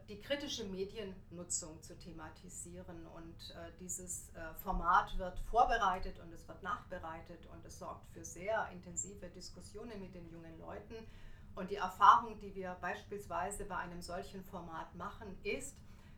die 0.08 0.20
kritische 0.20 0.64
Mediennutzung 0.64 1.80
zu 1.82 1.96
thematisieren. 1.98 3.06
Und 3.06 3.50
äh, 3.50 3.72
dieses 3.80 4.28
äh, 4.34 4.54
Format 4.62 5.16
wird 5.16 5.38
vorbereitet 5.50 6.18
und 6.20 6.32
es 6.32 6.46
wird 6.46 6.62
nachbereitet 6.62 7.46
und 7.46 7.64
es 7.64 7.78
sorgt 7.78 8.06
für 8.10 8.24
sehr 8.24 8.68
intensive 8.72 9.28
Diskussionen 9.30 10.00
mit 10.00 10.14
den 10.14 10.28
jungen 10.30 10.58
Leuten. 10.58 11.06
Und 11.54 11.70
die 11.70 11.76
Erfahrung, 11.76 12.38
die 12.40 12.54
wir 12.54 12.76
beispielsweise 12.80 13.64
bei 13.64 13.76
einem 13.76 14.02
solchen 14.02 14.44
Format 14.44 14.94
machen, 14.96 15.38
ist, 15.44 15.76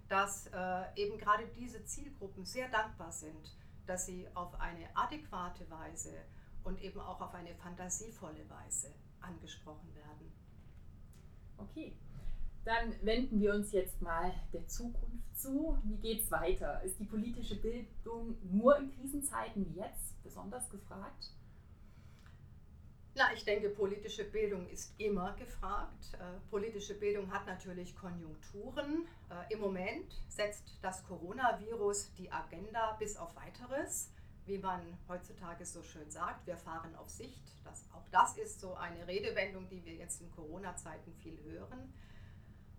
dass 0.08 0.46
eben 0.94 1.18
gerade 1.18 1.46
diese 1.48 1.84
Zielgruppen 1.84 2.46
sehr 2.46 2.70
dankbar 2.70 3.12
sind, 3.12 3.54
dass 3.86 4.06
sie 4.06 4.26
auf 4.34 4.58
eine 4.58 4.88
adäquate 4.96 5.68
Weise 5.70 6.14
und 6.64 6.80
eben 6.80 7.00
auch 7.00 7.20
auf 7.20 7.34
eine 7.34 7.54
fantasievolle 7.54 8.48
Weise 8.48 8.94
angesprochen 9.20 9.94
werden. 9.94 10.32
Okay, 11.58 11.96
dann 12.66 12.94
wenden 13.02 13.40
wir 13.40 13.54
uns 13.54 13.72
jetzt 13.72 14.02
mal 14.02 14.34
der 14.52 14.66
Zukunft 14.66 15.38
zu. 15.38 15.78
Wie 15.84 15.96
geht 15.96 16.22
es 16.22 16.30
weiter? 16.30 16.82
Ist 16.82 16.98
die 16.98 17.04
politische 17.04 17.56
Bildung 17.56 18.36
nur 18.42 18.76
in 18.78 18.90
Krisenzeiten 18.90 19.66
wie 19.66 19.78
jetzt 19.78 20.22
besonders 20.22 20.68
gefragt? 20.68 21.30
Na, 23.14 23.32
ich 23.32 23.44
denke, 23.44 23.70
politische 23.70 24.24
Bildung 24.24 24.68
ist 24.68 24.92
immer 24.98 25.32
gefragt. 25.36 26.12
Äh, 26.14 26.38
politische 26.50 26.94
Bildung 26.94 27.32
hat 27.32 27.46
natürlich 27.46 27.96
Konjunkturen. 27.96 29.06
Äh, 29.30 29.54
Im 29.54 29.60
Moment 29.60 30.12
setzt 30.28 30.76
das 30.82 31.02
Coronavirus 31.04 32.12
die 32.18 32.30
Agenda 32.30 32.96
bis 32.98 33.16
auf 33.16 33.34
weiteres 33.36 34.10
wie 34.46 34.58
man 34.58 34.80
heutzutage 35.08 35.66
so 35.66 35.82
schön 35.82 36.08
sagt, 36.10 36.46
wir 36.46 36.56
fahren 36.56 36.94
auf 36.94 37.10
Sicht. 37.10 37.42
Das, 37.64 37.84
auch 37.92 38.08
das 38.10 38.38
ist 38.38 38.60
so 38.60 38.74
eine 38.74 39.06
Redewendung, 39.06 39.68
die 39.68 39.84
wir 39.84 39.94
jetzt 39.94 40.20
in 40.20 40.30
Corona-Zeiten 40.30 41.12
viel 41.14 41.36
hören. 41.42 41.92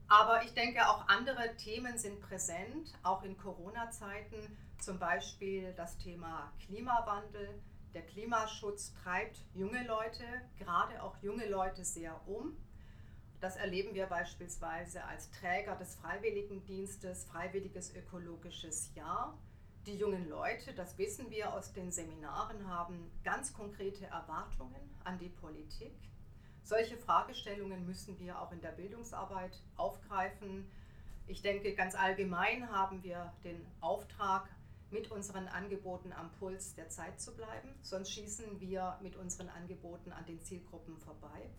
Aber 0.09 0.43
ich 0.43 0.53
denke, 0.53 0.87
auch 0.87 1.07
andere 1.09 1.55
Themen 1.57 1.97
sind 1.97 2.21
präsent, 2.21 2.93
auch 3.03 3.23
in 3.23 3.37
Corona-Zeiten, 3.37 4.57
zum 4.79 4.99
Beispiel 4.99 5.73
das 5.73 5.97
Thema 5.97 6.51
Klimawandel. 6.65 7.61
Der 7.93 8.03
Klimaschutz 8.03 8.93
treibt 9.03 9.37
junge 9.53 9.85
Leute, 9.85 10.23
gerade 10.59 11.03
auch 11.03 11.17
junge 11.21 11.47
Leute 11.47 11.83
sehr 11.83 12.25
um. 12.27 12.55
Das 13.41 13.55
erleben 13.57 13.93
wir 13.93 14.07
beispielsweise 14.07 15.03
als 15.03 15.29
Träger 15.31 15.75
des 15.75 15.95
Freiwilligendienstes 15.95 17.25
Freiwilliges 17.25 17.93
Ökologisches 17.93 18.93
Jahr. 18.95 19.37
Die 19.85 19.97
jungen 19.97 20.27
Leute, 20.29 20.73
das 20.73 20.97
wissen 20.97 21.29
wir 21.29 21.53
aus 21.53 21.73
den 21.73 21.91
Seminaren, 21.91 22.67
haben 22.67 23.11
ganz 23.23 23.53
konkrete 23.53 24.05
Erwartungen 24.05 24.89
an 25.03 25.17
die 25.19 25.29
Politik. 25.29 25.93
Solche 26.67 26.97
Fragestellungen 26.97 27.85
müssen 27.85 28.19
wir 28.19 28.41
auch 28.41 28.51
in 28.51 28.59
der 28.59 28.73
Bildungsarbeit 28.73 29.57
aufgreifen. 29.77 30.69
Ich 31.25 31.41
denke, 31.41 31.73
ganz 31.73 31.95
allgemein 31.95 32.69
haben 32.69 33.01
wir 33.03 33.31
den 33.45 33.65
Auftrag, 33.79 34.49
mit 34.89 35.09
unseren 35.09 35.47
Angeboten 35.47 36.11
am 36.11 36.29
Puls 36.33 36.75
der 36.75 36.89
Zeit 36.89 37.21
zu 37.21 37.35
bleiben, 37.35 37.73
sonst 37.81 38.11
schießen 38.11 38.59
wir 38.59 38.97
mit 39.01 39.15
unseren 39.15 39.47
Angeboten 39.47 40.11
an 40.11 40.25
den 40.25 40.41
Zielgruppen 40.41 40.97
vorbei. 40.97 41.49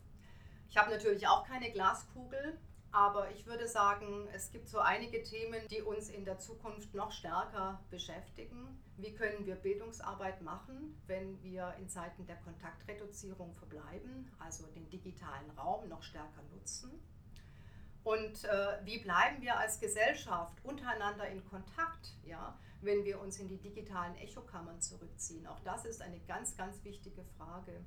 Ich 0.69 0.77
habe 0.77 0.91
natürlich 0.91 1.27
auch 1.27 1.47
keine 1.47 1.71
Glaskugel, 1.71 2.59
Aber 2.91 3.31
ich 3.31 3.47
würde 3.47 3.69
sagen, 3.69 4.29
es 4.33 4.51
gibt 4.51 4.69
so 4.69 4.79
einige 4.79 5.23
Themen, 5.23 5.61
die 5.71 5.83
uns 5.83 6.09
in 6.09 6.25
der 6.25 6.39
Zukunft 6.39 6.95
noch 6.95 7.13
stärker 7.13 7.83
beschäftigen. 7.91 8.83
Wie 8.97 9.15
können 9.15 9.45
wir 9.45 9.57
Bildungsarbeit 9.57 10.41
machen, 10.43 11.01
wenn 11.07 11.41
wir 11.43 11.75
in 11.79 11.89
Zeiten 11.89 12.27
der 12.27 12.37
Kontaktreduzierung 12.37 13.55
verbleiben, 13.55 14.33
also 14.39 14.67
den 14.69 14.89
digitalen 14.89 15.51
Raum 15.51 15.89
noch 15.89 16.03
stärker 16.03 16.43
nutzen? 16.55 16.91
Und 18.05 18.45
äh, 18.45 18.79
wie 18.85 19.01
bleiben 19.01 19.43
wir 19.43 19.59
als 19.59 19.81
Gesellschaft 19.81 20.57
untereinander 20.65 21.29
in 21.29 21.45
Kontakt, 21.45 22.15
ja, 22.25 22.59
wenn 22.81 23.05
wir 23.05 23.21
uns 23.21 23.39
in 23.39 23.49
die 23.49 23.59
digitalen 23.59 24.17
Echokammern 24.17 24.81
zurückziehen? 24.81 25.47
Auch 25.47 25.61
das 25.61 25.85
ist 25.85 26.01
eine 26.01 26.19
ganz, 26.21 26.57
ganz 26.57 26.83
wichtige 26.85 27.23
Frage. 27.37 27.85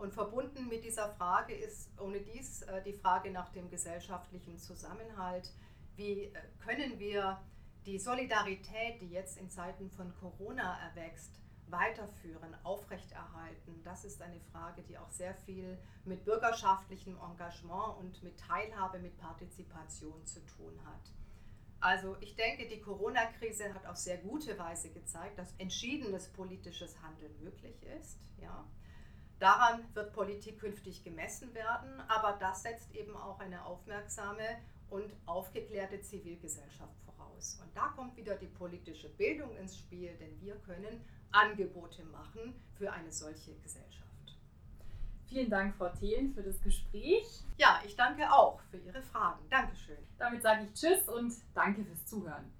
Und 0.00 0.14
verbunden 0.14 0.66
mit 0.68 0.82
dieser 0.82 1.10
Frage 1.10 1.54
ist 1.54 1.90
ohne 2.00 2.20
dies 2.20 2.62
äh, 2.62 2.82
die 2.82 2.94
Frage 2.94 3.30
nach 3.30 3.50
dem 3.52 3.68
gesellschaftlichen 3.68 4.58
Zusammenhalt. 4.58 5.52
Wie 5.94 6.24
äh, 6.24 6.32
können 6.58 6.98
wir 6.98 7.38
die 7.84 7.98
Solidarität, 7.98 9.02
die 9.02 9.10
jetzt 9.10 9.36
in 9.36 9.50
Zeiten 9.50 9.90
von 9.90 10.14
Corona 10.18 10.78
erwächst, 10.88 11.38
weiterführen, 11.66 12.56
aufrechterhalten? 12.62 13.82
Das 13.84 14.06
ist 14.06 14.22
eine 14.22 14.40
Frage, 14.40 14.82
die 14.84 14.96
auch 14.96 15.10
sehr 15.10 15.34
viel 15.34 15.76
mit 16.06 16.24
bürgerschaftlichem 16.24 17.18
Engagement 17.18 17.98
und 17.98 18.22
mit 18.22 18.40
Teilhabe, 18.40 19.00
mit 19.00 19.18
Partizipation 19.18 20.24
zu 20.24 20.40
tun 20.46 20.80
hat. 20.86 21.12
Also 21.80 22.16
ich 22.20 22.36
denke, 22.36 22.66
die 22.68 22.80
Corona-Krise 22.80 23.74
hat 23.74 23.84
auf 23.84 23.98
sehr 23.98 24.16
gute 24.16 24.58
Weise 24.58 24.88
gezeigt, 24.88 25.38
dass 25.38 25.54
entschiedenes 25.58 26.28
politisches 26.28 27.02
Handeln 27.02 27.38
möglich 27.42 27.82
ist. 28.00 28.18
Ja. 28.40 28.66
Daran 29.40 29.82
wird 29.94 30.12
Politik 30.12 30.60
künftig 30.60 31.02
gemessen 31.02 31.54
werden, 31.54 31.98
aber 32.08 32.36
das 32.38 32.62
setzt 32.62 32.94
eben 32.94 33.16
auch 33.16 33.40
eine 33.40 33.64
aufmerksame 33.64 34.44
und 34.90 35.10
aufgeklärte 35.24 36.02
Zivilgesellschaft 36.02 36.94
voraus. 37.06 37.58
Und 37.62 37.74
da 37.74 37.88
kommt 37.96 38.14
wieder 38.18 38.36
die 38.36 38.48
politische 38.48 39.08
Bildung 39.08 39.56
ins 39.56 39.78
Spiel, 39.78 40.14
denn 40.18 40.38
wir 40.42 40.56
können 40.56 41.02
Angebote 41.32 42.04
machen 42.04 42.54
für 42.76 42.92
eine 42.92 43.10
solche 43.10 43.54
Gesellschaft. 43.60 44.10
Vielen 45.26 45.48
Dank, 45.48 45.74
Frau 45.74 45.88
Thelen, 45.88 46.34
für 46.34 46.42
das 46.42 46.60
Gespräch. 46.60 47.42
Ja, 47.56 47.80
ich 47.86 47.96
danke 47.96 48.30
auch 48.30 48.60
für 48.70 48.76
Ihre 48.76 49.00
Fragen. 49.00 49.48
Dankeschön. 49.48 49.96
Damit 50.18 50.42
sage 50.42 50.64
ich 50.64 50.74
Tschüss 50.74 51.08
und 51.08 51.32
danke 51.54 51.82
fürs 51.82 52.04
Zuhören. 52.04 52.52